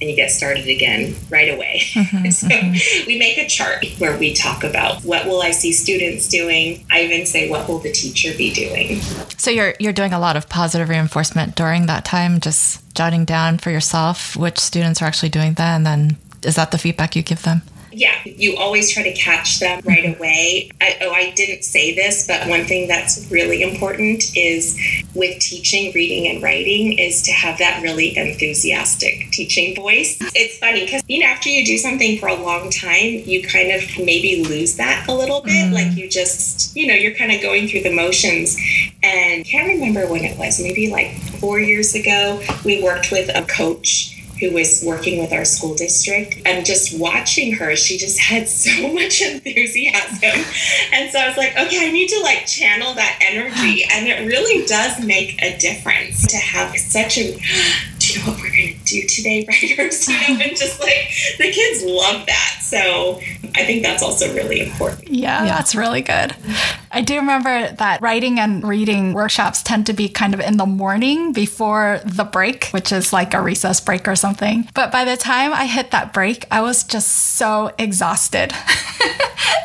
and 0.02 0.10
you 0.10 0.16
get 0.16 0.32
started 0.32 0.68
again 0.68 1.16
right 1.30 1.54
away. 1.54 1.82
Mm-hmm, 1.94 2.30
so 2.32 2.48
mm-hmm. 2.48 3.08
we 3.08 3.20
make 3.20 3.38
a 3.38 3.48
chart 3.48 3.86
where 4.00 4.18
we 4.18 4.34
talk 4.34 4.64
about 4.64 5.04
what 5.04 5.26
will 5.28 5.42
I 5.42 5.52
see 5.52 5.72
students 5.72 6.28
doing. 6.28 6.84
I 6.92 7.04
even 7.04 7.26
say 7.26 7.50
what 7.50 7.70
will 7.70 7.80
the 7.80 7.92
teacher 7.92 8.36
be 8.36 8.52
doing. 8.52 9.00
So 9.38 9.52
you're 9.52 9.76
you're 9.80 9.94
doing 9.94 10.14
a 10.14 10.20
lot 10.20 10.36
of 10.36 10.50
positive 10.50 10.90
reinforcement 10.90 11.56
during 11.56 11.86
that 11.86 12.04
time, 12.04 12.40
just 12.40 12.94
jotting 12.96 13.26
down 13.26 13.60
for 13.60 13.72
yourself 13.72 14.36
which 14.36 14.58
students 14.60 15.02
are 15.02 15.06
actually 15.06 15.30
doing 15.30 15.54
that, 15.54 15.76
and 15.76 15.86
then 15.86 16.18
is 16.44 16.56
that 16.56 16.72
the 16.72 16.78
feedback 16.78 17.16
you 17.16 17.22
give 17.22 17.44
them? 17.44 17.62
Yeah, 17.92 18.16
you 18.24 18.58
always 18.58 18.92
try 18.92 19.04
to 19.04 19.14
catch 19.14 19.60
them 19.60 19.82
right 19.86 20.04
mm-hmm. 20.04 20.20
away. 20.20 20.72
I, 20.80 20.98
oh, 21.02 21.12
I 21.12 21.32
didn't 21.32 21.64
say 21.64 21.94
this, 21.94 22.28
but 22.28 22.48
one 22.48 22.66
thing 22.66 22.88
that's 22.88 23.30
really 23.32 23.62
important 23.62 24.36
is 24.36 24.80
with 25.14 25.40
teaching 25.40 25.92
reading 25.94 26.28
and 26.28 26.42
writing 26.42 26.98
is 26.98 27.22
to 27.24 27.32
have 27.32 27.58
that 27.60 27.82
really 27.82 28.18
enthusiastic 28.18 29.32
teaching 29.32 29.76
voice. 29.76 30.18
It's 30.36 30.58
funny 30.58 30.86
because 30.86 31.04
you 31.08 31.20
know 31.20 31.26
after 31.26 31.50
you 31.50 31.66
do 31.66 31.78
something 31.78 32.18
for 32.20 32.28
a 32.28 32.36
long 32.36 32.70
time, 32.70 33.24
you 33.26 33.44
kind 33.44 33.72
of 33.72 33.82
maybe 33.98 34.44
lose 34.44 34.78
that 34.78 35.06
a 35.08 35.14
little 35.14 35.42
bit. 35.42 35.52
Mm-hmm. 35.52 35.74
Like 35.74 35.98
you 35.98 36.10
just, 36.10 36.76
you 36.76 36.88
know, 36.88 36.94
you're 36.94 37.16
kind 37.16 37.32
of 37.32 37.42
going 37.42 37.68
through 37.68 37.82
the 37.82 37.94
motions. 37.94 38.58
And 39.04 39.42
I 39.42 39.44
can't 39.44 39.68
remember 39.68 40.08
when 40.08 40.24
it 40.24 40.38
was, 40.38 40.62
maybe 40.62 40.90
like 40.90 41.18
four 41.40 41.60
years 41.60 41.96
ago, 41.96 42.42
we 42.64 42.84
worked 42.84 43.12
with 43.12 43.30
a 43.36 43.46
coach 43.48 44.21
who 44.42 44.52
was 44.52 44.84
working 44.86 45.22
with 45.22 45.32
our 45.32 45.46
school 45.46 45.76
district. 45.76 46.42
And 46.46 46.66
just 46.66 47.00
watching 47.00 47.54
her 47.54 47.76
she 47.76 47.98
just 47.98 48.20
had 48.20 48.50
so 48.66 48.92
much 48.92 49.22
enthusiasm. 49.22 50.44
And 50.92 51.12
so 51.12 51.20
i 51.20 51.28
was 51.28 51.38
like 51.38 51.52
okay 51.52 51.88
i 51.88 51.92
need 51.92 52.10
to 52.10 52.20
like 52.22 52.46
channel 52.46 52.94
that 52.96 53.20
energy. 53.22 53.86
And 53.92 54.08
it 54.08 54.28
really 54.28 54.66
does 54.66 55.04
make 55.06 55.42
a 55.42 55.58
difference 55.58 56.28
to 56.28 56.38
have 56.38 56.76
such 56.78 57.18
a 57.18 57.38
you 58.14 58.20
know 58.22 58.32
what 58.32 58.42
we're 58.42 58.50
going 58.50 58.74
to 58.74 58.84
do 58.86 59.08
today 59.08 59.46
writers 59.50 60.08
you 60.08 60.14
know 60.16 60.44
and 60.44 60.56
just 60.58 60.80
like 60.80 61.10
the 61.38 61.52
kids 61.52 61.84
love 61.84 62.26
that 62.26 62.60
so 62.62 63.20
i 63.56 63.66
think 63.66 63.84
that's 63.84 64.04
also 64.04 64.34
really 64.34 64.60
important 64.62 65.08
Yeah, 65.10 65.46
that's 65.46 65.76
really 65.76 66.02
good. 66.02 66.36
I 66.92 67.02
do 67.02 67.16
remember 67.18 67.72
that 67.74 68.02
writing 68.02 68.40
and 68.40 68.64
reading 68.64 69.14
workshops 69.14 69.62
tend 69.62 69.86
to 69.88 69.94
be 69.94 70.08
kind 70.10 70.34
of 70.34 70.40
in 70.40 70.58
the 70.58 70.66
morning 70.66 71.34
before 71.34 72.00
the 72.06 72.24
break, 72.24 72.66
which 72.70 72.92
is 72.92 73.12
like 73.14 73.34
a 73.34 73.42
recess 73.42 73.80
break 73.82 74.08
or 74.08 74.16
something. 74.16 74.70
But 74.74 74.92
by 74.92 75.04
the 75.06 75.18
time 75.18 75.54
I 75.54 75.66
hit 75.66 75.92
that 75.92 76.14
break, 76.14 76.46
I 76.50 76.62
was 76.62 76.84
just 76.84 77.36
so 77.38 77.74
exhausted. 77.78 78.54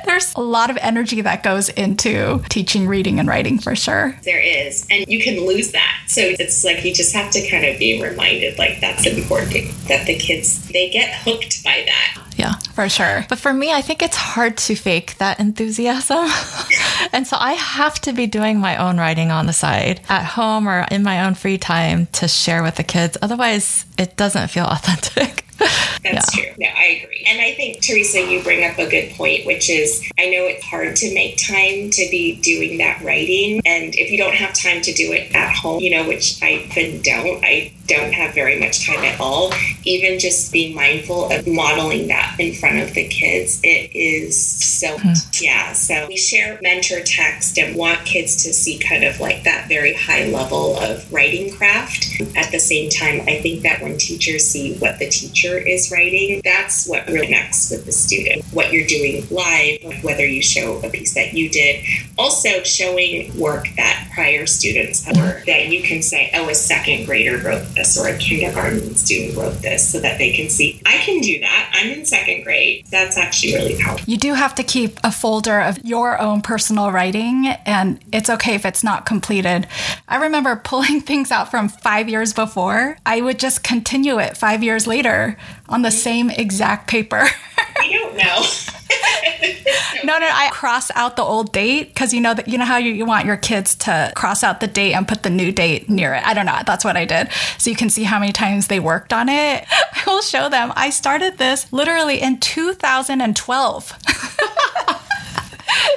There's 0.06 0.32
a 0.34 0.40
lot 0.40 0.70
of 0.70 0.78
energy 0.80 1.20
that 1.20 1.42
goes 1.42 1.68
into 1.68 2.42
teaching 2.48 2.86
reading 2.86 3.18
and 3.20 3.28
writing 3.28 3.58
for 3.58 3.76
sure. 3.76 4.16
there 4.24 4.40
is 4.40 4.86
and 4.90 5.04
you 5.08 5.20
can 5.20 5.46
lose 5.46 5.72
that 5.72 6.04
so 6.06 6.20
it's 6.22 6.64
like 6.64 6.84
you 6.84 6.94
just 6.94 7.14
have 7.14 7.30
to 7.32 7.46
kind 7.48 7.64
of 7.66 7.78
be 7.78 8.00
reminded 8.02 8.56
like 8.58 8.80
that's 8.80 9.06
important 9.06 9.70
that 9.88 10.06
the 10.06 10.16
kids 10.16 10.66
they 10.68 10.88
get 10.90 11.12
hooked 11.22 11.62
by 11.64 11.84
that 11.86 12.22
Yeah. 12.36 12.52
For 12.74 12.88
sure. 12.90 13.24
But 13.30 13.38
for 13.38 13.54
me, 13.54 13.72
I 13.72 13.80
think 13.80 14.02
it's 14.02 14.16
hard 14.16 14.58
to 14.58 14.74
fake 14.76 15.16
that 15.16 15.40
enthusiasm. 15.40 16.28
and 17.12 17.26
so 17.26 17.38
I 17.40 17.54
have 17.54 17.98
to 18.02 18.12
be 18.12 18.26
doing 18.26 18.58
my 18.60 18.76
own 18.76 18.98
writing 18.98 19.30
on 19.30 19.46
the 19.46 19.54
side 19.54 20.02
at 20.10 20.24
home 20.24 20.68
or 20.68 20.86
in 20.90 21.02
my 21.02 21.24
own 21.24 21.34
free 21.34 21.56
time 21.56 22.06
to 22.12 22.28
share 22.28 22.62
with 22.62 22.74
the 22.76 22.82
kids. 22.84 23.16
Otherwise, 23.22 23.86
it 23.96 24.16
doesn't 24.16 24.48
feel 24.48 24.64
authentic. 24.76 25.45
That's 25.58 26.32
true. 26.32 26.44
No, 26.58 26.66
I 26.66 27.02
agree. 27.02 27.24
And 27.28 27.40
I 27.40 27.52
think, 27.54 27.82
Teresa, 27.82 28.20
you 28.20 28.42
bring 28.42 28.68
up 28.68 28.78
a 28.78 28.88
good 28.88 29.10
point, 29.12 29.46
which 29.46 29.68
is 29.70 30.02
I 30.18 30.26
know 30.26 30.44
it's 30.44 30.64
hard 30.64 30.96
to 30.96 31.14
make 31.14 31.36
time 31.38 31.90
to 31.90 32.08
be 32.10 32.36
doing 32.36 32.78
that 32.78 33.02
writing. 33.02 33.60
And 33.64 33.94
if 33.96 34.10
you 34.10 34.18
don't 34.18 34.34
have 34.34 34.54
time 34.54 34.82
to 34.82 34.92
do 34.92 35.12
it 35.12 35.34
at 35.34 35.54
home, 35.54 35.80
you 35.80 35.90
know, 35.90 36.06
which 36.06 36.42
I 36.42 36.64
often 36.68 37.02
don't, 37.02 37.42
I 37.44 37.72
don't 37.86 38.12
have 38.12 38.34
very 38.34 38.58
much 38.58 38.86
time 38.86 39.04
at 39.04 39.20
all, 39.20 39.52
even 39.84 40.18
just 40.18 40.52
being 40.52 40.74
mindful 40.74 41.30
of 41.30 41.46
modeling 41.46 42.08
that 42.08 42.36
in 42.38 42.54
front 42.54 42.78
of 42.78 42.94
the 42.94 43.06
kids, 43.08 43.60
it 43.62 43.94
is 43.94 44.36
so, 44.36 44.96
hmm. 44.98 45.12
yeah. 45.40 45.72
So 45.72 46.06
we 46.08 46.16
share 46.16 46.58
mentor 46.62 47.00
text 47.00 47.58
and 47.58 47.76
want 47.76 48.04
kids 48.04 48.42
to 48.44 48.52
see 48.52 48.78
kind 48.78 49.04
of 49.04 49.20
like 49.20 49.44
that 49.44 49.68
very 49.68 49.94
high 49.94 50.26
level 50.26 50.76
of 50.76 51.10
writing 51.12 51.54
craft. 51.54 52.06
At 52.36 52.50
the 52.50 52.58
same 52.58 52.90
time, 52.90 53.20
I 53.22 53.40
think 53.40 53.62
that 53.62 53.82
when 53.82 53.98
teachers 53.98 54.44
see 54.44 54.76
what 54.78 54.98
the 54.98 55.08
teacher 55.08 55.58
is 55.58 55.90
writing, 55.90 56.40
that's 56.44 56.86
what 56.86 57.06
really 57.06 57.26
connects 57.26 57.70
with 57.70 57.84
the 57.84 57.92
student. 57.92 58.44
What 58.52 58.72
you're 58.72 58.86
doing 58.86 59.26
live, 59.30 60.02
whether 60.02 60.26
you 60.26 60.42
show 60.42 60.80
a 60.82 60.90
piece 60.90 61.14
that 61.14 61.34
you 61.34 61.48
did, 61.48 61.84
also 62.18 62.62
showing 62.62 63.36
work 63.38 63.66
that 63.76 64.08
prior 64.14 64.46
students 64.46 65.04
have 65.04 65.16
that 65.16 65.68
you 65.68 65.82
can 65.82 66.02
say, 66.02 66.30
oh, 66.34 66.48
a 66.48 66.54
second 66.54 67.06
grader 67.06 67.38
wrote 67.38 67.64
or 67.98 68.08
a 68.08 68.18
kindergarten 68.18 68.94
student 68.94 69.36
wrote 69.36 69.60
this 69.62 69.88
so 69.88 70.00
that 70.00 70.18
they 70.18 70.32
can 70.32 70.48
see, 70.48 70.80
I 70.86 70.98
can 70.98 71.20
do 71.20 71.40
that. 71.40 71.72
I'm 71.74 71.90
in 71.90 72.04
second 72.04 72.44
grade. 72.44 72.86
That's 72.90 73.16
actually 73.16 73.54
really 73.54 73.78
powerful. 73.80 74.04
You 74.06 74.16
do 74.16 74.34
have 74.34 74.54
to 74.56 74.62
keep 74.62 74.98
a 75.04 75.10
folder 75.10 75.60
of 75.60 75.84
your 75.84 76.20
own 76.20 76.42
personal 76.42 76.90
writing, 76.90 77.46
and 77.66 78.00
it's 78.12 78.30
okay 78.30 78.54
if 78.54 78.64
it's 78.64 78.82
not 78.82 79.06
completed. 79.06 79.66
I 80.08 80.16
remember 80.16 80.56
pulling 80.64 81.00
things 81.00 81.30
out 81.30 81.50
from 81.50 81.68
five 81.68 82.08
years 82.08 82.32
before. 82.32 82.98
I 83.04 83.20
would 83.20 83.38
just 83.38 83.62
continue 83.62 84.18
it 84.18 84.36
five 84.36 84.62
years 84.62 84.86
later 84.86 85.36
on 85.68 85.82
the 85.82 85.90
same 85.90 86.30
exact 86.30 86.88
paper. 86.88 87.22
I 87.78 87.92
don't 87.92 88.16
know. 88.16 88.42
no, 90.04 90.18
no, 90.18 90.28
I 90.32 90.50
cross 90.52 90.90
out 90.94 91.16
the 91.16 91.22
old 91.22 91.52
date 91.52 91.88
because 91.88 92.12
you 92.14 92.20
know 92.20 92.34
that 92.34 92.48
you 92.48 92.58
know 92.58 92.64
how 92.64 92.76
you, 92.76 92.92
you 92.92 93.04
want 93.04 93.26
your 93.26 93.36
kids 93.36 93.74
to 93.76 94.12
cross 94.14 94.44
out 94.44 94.60
the 94.60 94.66
date 94.66 94.94
and 94.94 95.06
put 95.06 95.22
the 95.22 95.30
new 95.30 95.52
date 95.52 95.88
near 95.88 96.14
it. 96.14 96.26
I 96.26 96.34
don't 96.34 96.46
know. 96.46 96.60
That's 96.64 96.84
what 96.84 96.96
I 96.96 97.04
did. 97.04 97.28
So 97.58 97.70
you 97.70 97.76
can 97.76 97.90
see 97.90 98.04
how 98.04 98.18
many 98.18 98.32
times 98.32 98.68
they 98.68 98.80
worked 98.80 99.12
on 99.12 99.28
it. 99.28 99.64
I 99.70 100.02
will 100.06 100.22
show 100.22 100.48
them. 100.48 100.72
I 100.76 100.90
started 100.90 101.38
this 101.38 101.72
literally 101.72 102.20
in 102.20 102.38
2012. 102.38 103.92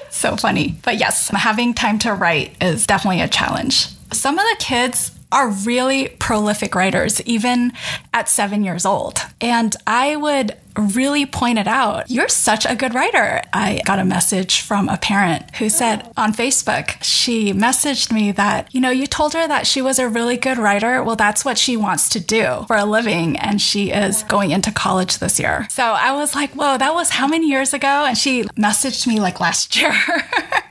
so 0.09 0.35
funny. 0.35 0.75
But 0.83 0.97
yes, 0.99 1.29
having 1.29 1.73
time 1.73 1.99
to 1.99 2.13
write 2.13 2.61
is 2.61 2.87
definitely 2.87 3.21
a 3.21 3.27
challenge. 3.27 3.87
Some 4.11 4.39
of 4.39 4.45
the 4.45 4.55
kids 4.59 5.18
are 5.31 5.49
really 5.49 6.09
prolific 6.19 6.75
writers, 6.75 7.21
even 7.21 7.71
at 8.13 8.29
seven 8.29 8.63
years 8.63 8.85
old. 8.85 9.19
And 9.41 9.75
I 9.85 10.15
would 10.15 10.57
really 10.79 11.25
pointed 11.25 11.67
out, 11.67 12.09
You're 12.09 12.29
such 12.29 12.65
a 12.65 12.75
good 12.75 12.93
writer. 12.93 13.41
I 13.53 13.81
got 13.85 13.99
a 13.99 14.05
message 14.05 14.61
from 14.61 14.89
a 14.89 14.97
parent 14.97 15.55
who 15.55 15.69
said 15.69 16.11
on 16.17 16.33
Facebook, 16.33 17.01
she 17.03 17.53
messaged 17.53 18.11
me 18.11 18.31
that, 18.33 18.73
you 18.73 18.81
know, 18.81 18.89
you 18.89 19.07
told 19.07 19.33
her 19.33 19.47
that 19.47 19.67
she 19.67 19.81
was 19.81 19.99
a 19.99 20.07
really 20.07 20.37
good 20.37 20.57
writer. 20.57 21.03
Well, 21.03 21.15
that's 21.15 21.43
what 21.43 21.57
she 21.57 21.75
wants 21.77 22.09
to 22.09 22.19
do 22.19 22.63
for 22.67 22.75
a 22.75 22.85
living. 22.85 23.37
And 23.37 23.61
she 23.61 23.91
is 23.91 24.23
going 24.23 24.51
into 24.51 24.71
college 24.71 25.19
this 25.19 25.39
year. 25.39 25.67
So 25.69 25.83
I 25.83 26.13
was 26.13 26.35
like, 26.35 26.51
Whoa, 26.51 26.77
that 26.77 26.93
was 26.93 27.09
how 27.09 27.27
many 27.27 27.47
years 27.49 27.73
ago? 27.73 28.05
And 28.05 28.17
she 28.17 28.43
messaged 28.57 29.07
me 29.07 29.19
like 29.19 29.39
last 29.39 29.75
year. 29.79 29.93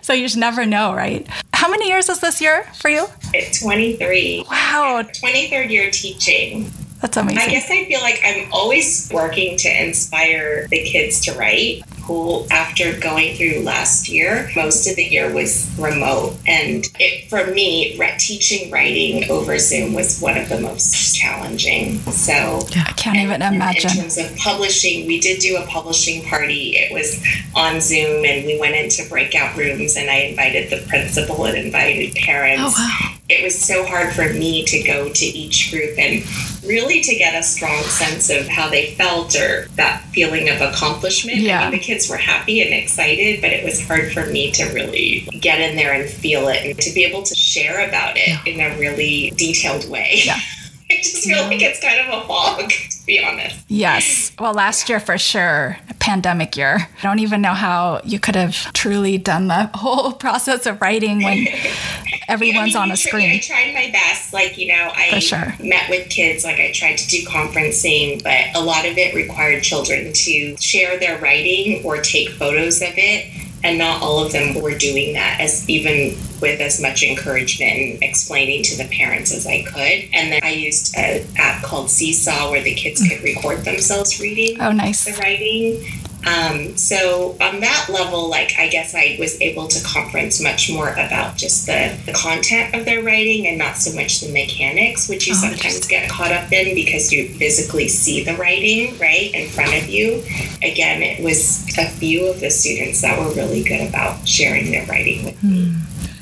so 0.00 0.12
you 0.12 0.24
just 0.24 0.36
never 0.36 0.64
know, 0.64 0.94
right? 0.94 1.26
How 1.52 1.68
many 1.68 1.88
years 1.88 2.08
is 2.08 2.20
this 2.20 2.40
year 2.40 2.64
for 2.74 2.88
you? 2.88 3.06
It's 3.34 3.60
23. 3.60 4.46
Wow. 4.50 5.02
23rd 5.02 5.70
year 5.70 5.90
teaching. 5.90 6.70
That's 7.00 7.16
amazing. 7.16 7.42
I 7.42 7.48
guess 7.48 7.70
I 7.70 7.84
feel 7.84 8.00
like 8.00 8.20
I'm 8.24 8.52
always 8.52 9.08
working 9.12 9.56
to 9.58 9.84
inspire 9.84 10.66
the 10.68 10.82
kids 10.82 11.20
to 11.26 11.32
write 11.38 11.84
school 12.08 12.46
after 12.50 12.98
going 12.98 13.36
through 13.36 13.62
last 13.62 14.08
year. 14.08 14.50
Most 14.56 14.88
of 14.88 14.96
the 14.96 15.04
year 15.04 15.32
was 15.32 15.70
remote. 15.78 16.36
And 16.46 16.84
it, 16.98 17.28
for 17.28 17.52
me, 17.52 17.98
teaching 18.18 18.70
writing 18.70 19.30
over 19.30 19.58
Zoom 19.58 19.94
was 19.94 20.20
one 20.20 20.36
of 20.36 20.48
the 20.48 20.60
most 20.60 21.16
challenging. 21.16 21.98
So 22.00 22.32
yeah, 22.70 22.84
I 22.86 22.92
can't 22.92 23.16
even 23.16 23.42
imagine. 23.42 23.90
In 23.90 23.96
terms 23.96 24.18
of 24.18 24.36
publishing, 24.36 25.06
we 25.06 25.20
did 25.20 25.40
do 25.40 25.56
a 25.56 25.66
publishing 25.66 26.24
party. 26.24 26.76
It 26.76 26.92
was 26.92 27.24
on 27.54 27.80
Zoom 27.80 28.24
and 28.24 28.46
we 28.46 28.58
went 28.58 28.74
into 28.74 29.08
breakout 29.08 29.56
rooms 29.56 29.96
and 29.96 30.10
I 30.10 30.16
invited 30.16 30.70
the 30.70 30.86
principal 30.88 31.44
and 31.44 31.56
invited 31.56 32.14
parents. 32.16 32.62
Oh, 32.64 32.74
wow. 32.76 33.07
It 33.28 33.44
was 33.44 33.60
so 33.60 33.84
hard 33.84 34.12
for 34.12 34.32
me 34.32 34.64
to 34.64 34.82
go 34.82 35.10
to 35.10 35.24
each 35.24 35.70
group 35.70 35.98
and 35.98 36.24
really 36.64 37.02
to 37.02 37.14
get 37.14 37.38
a 37.38 37.42
strong 37.42 37.82
sense 37.82 38.30
of 38.30 38.48
how 38.48 38.68
they 38.70 38.94
felt 38.94 39.36
or 39.36 39.66
that 39.76 40.02
feeling 40.12 40.48
of 40.48 40.60
accomplishment. 40.60 41.38
Yeah. 41.38 41.60
I 41.60 41.62
mean, 41.64 41.72
the 41.72 41.78
kids 41.78 42.08
were 42.08 42.16
happy 42.16 42.62
and 42.62 42.72
excited, 42.72 43.40
but 43.40 43.50
it 43.50 43.64
was 43.64 43.86
hard 43.86 44.12
for 44.12 44.26
me 44.26 44.50
to 44.52 44.64
really 44.72 45.28
get 45.40 45.60
in 45.60 45.76
there 45.76 45.92
and 45.92 46.08
feel 46.08 46.48
it 46.48 46.64
and 46.64 46.78
to 46.80 46.92
be 46.94 47.04
able 47.04 47.22
to 47.22 47.34
share 47.34 47.86
about 47.86 48.16
it 48.16 48.28
yeah. 48.28 48.44
in 48.46 48.60
a 48.60 48.78
really 48.78 49.30
detailed 49.36 49.88
way. 49.90 50.22
Yeah. 50.24 50.38
I 50.90 50.96
just 50.96 51.24
feel 51.24 51.42
like 51.44 51.60
it's 51.60 51.80
kind 51.80 52.00
of 52.00 52.22
a 52.22 52.26
fog, 52.26 52.72
be 53.08 53.24
honest. 53.24 53.64
Yes. 53.66 54.32
Well, 54.38 54.52
last 54.52 54.88
year 54.88 55.00
for 55.00 55.18
sure, 55.18 55.78
pandemic 55.98 56.56
year. 56.56 56.88
I 56.98 57.02
don't 57.02 57.18
even 57.18 57.40
know 57.40 57.54
how 57.54 58.00
you 58.04 58.20
could 58.20 58.36
have 58.36 58.54
truly 58.74 59.18
done 59.18 59.48
the 59.48 59.66
whole 59.74 60.12
process 60.12 60.66
of 60.66 60.80
writing 60.80 61.22
when 61.22 61.48
everyone's 62.28 62.76
I 62.76 62.80
mean, 62.80 62.90
on 62.90 62.92
a 62.92 62.96
screen. 62.96 63.30
I 63.30 63.38
tried 63.38 63.74
my 63.74 63.90
best. 63.90 64.32
Like, 64.32 64.56
you 64.58 64.68
know, 64.68 64.92
I 64.94 65.18
sure. 65.18 65.54
met 65.58 65.88
with 65.88 66.08
kids, 66.10 66.44
like, 66.44 66.60
I 66.60 66.70
tried 66.72 66.98
to 66.98 67.08
do 67.08 67.24
conferencing, 67.24 68.22
but 68.22 68.54
a 68.54 68.64
lot 68.64 68.86
of 68.86 68.96
it 68.96 69.14
required 69.14 69.62
children 69.62 70.12
to 70.12 70.56
share 70.58 70.98
their 70.98 71.18
writing 71.20 71.84
or 71.84 72.00
take 72.00 72.28
photos 72.30 72.82
of 72.82 72.92
it 72.96 73.47
and 73.64 73.78
not 73.78 74.02
all 74.02 74.24
of 74.24 74.32
them 74.32 74.60
were 74.62 74.76
doing 74.76 75.14
that 75.14 75.40
as 75.40 75.68
even 75.68 76.16
with 76.40 76.60
as 76.60 76.80
much 76.80 77.02
encouragement 77.02 77.72
and 77.72 78.02
explaining 78.02 78.62
to 78.62 78.76
the 78.76 78.88
parents 78.88 79.34
as 79.34 79.46
I 79.46 79.62
could. 79.62 80.08
And 80.12 80.32
then 80.32 80.40
I 80.42 80.50
used 80.50 80.96
an 80.96 81.26
app 81.36 81.62
called 81.62 81.90
Seesaw 81.90 82.50
where 82.50 82.62
the 82.62 82.74
kids 82.74 83.06
could 83.06 83.22
record 83.22 83.64
themselves 83.64 84.20
reading. 84.20 84.60
Oh, 84.60 84.72
nice. 84.72 85.04
The 85.04 85.20
writing. 85.20 85.84
Um, 86.26 86.76
so 86.76 87.36
on 87.40 87.60
that 87.60 87.88
level, 87.88 88.28
like 88.28 88.52
I 88.58 88.68
guess 88.68 88.94
I 88.94 89.16
was 89.18 89.40
able 89.40 89.68
to 89.68 89.84
conference 89.84 90.42
much 90.42 90.70
more 90.70 90.90
about 90.90 91.36
just 91.36 91.66
the, 91.66 91.96
the 92.06 92.12
content 92.12 92.74
of 92.74 92.84
their 92.84 93.02
writing 93.02 93.46
and 93.46 93.56
not 93.56 93.76
so 93.76 93.94
much 93.94 94.20
the 94.20 94.32
mechanics, 94.32 95.08
which 95.08 95.28
you 95.28 95.34
oh, 95.36 95.40
sometimes 95.40 95.86
get 95.86 96.10
caught 96.10 96.32
up 96.32 96.52
in 96.52 96.74
because 96.74 97.12
you 97.12 97.28
physically 97.28 97.88
see 97.88 98.24
the 98.24 98.34
writing 98.36 98.98
right 98.98 99.32
in 99.32 99.48
front 99.48 99.72
of 99.74 99.88
you. 99.88 100.22
Again, 100.62 101.02
it 101.02 101.22
was 101.22 101.64
a 101.78 101.88
few 101.88 102.26
of 102.26 102.40
the 102.40 102.50
students 102.50 103.00
that 103.02 103.18
were 103.18 103.32
really 103.34 103.62
good 103.62 103.88
about 103.88 104.26
sharing 104.26 104.70
their 104.70 104.86
writing 104.86 105.24
with 105.24 105.42
me. 105.42 105.72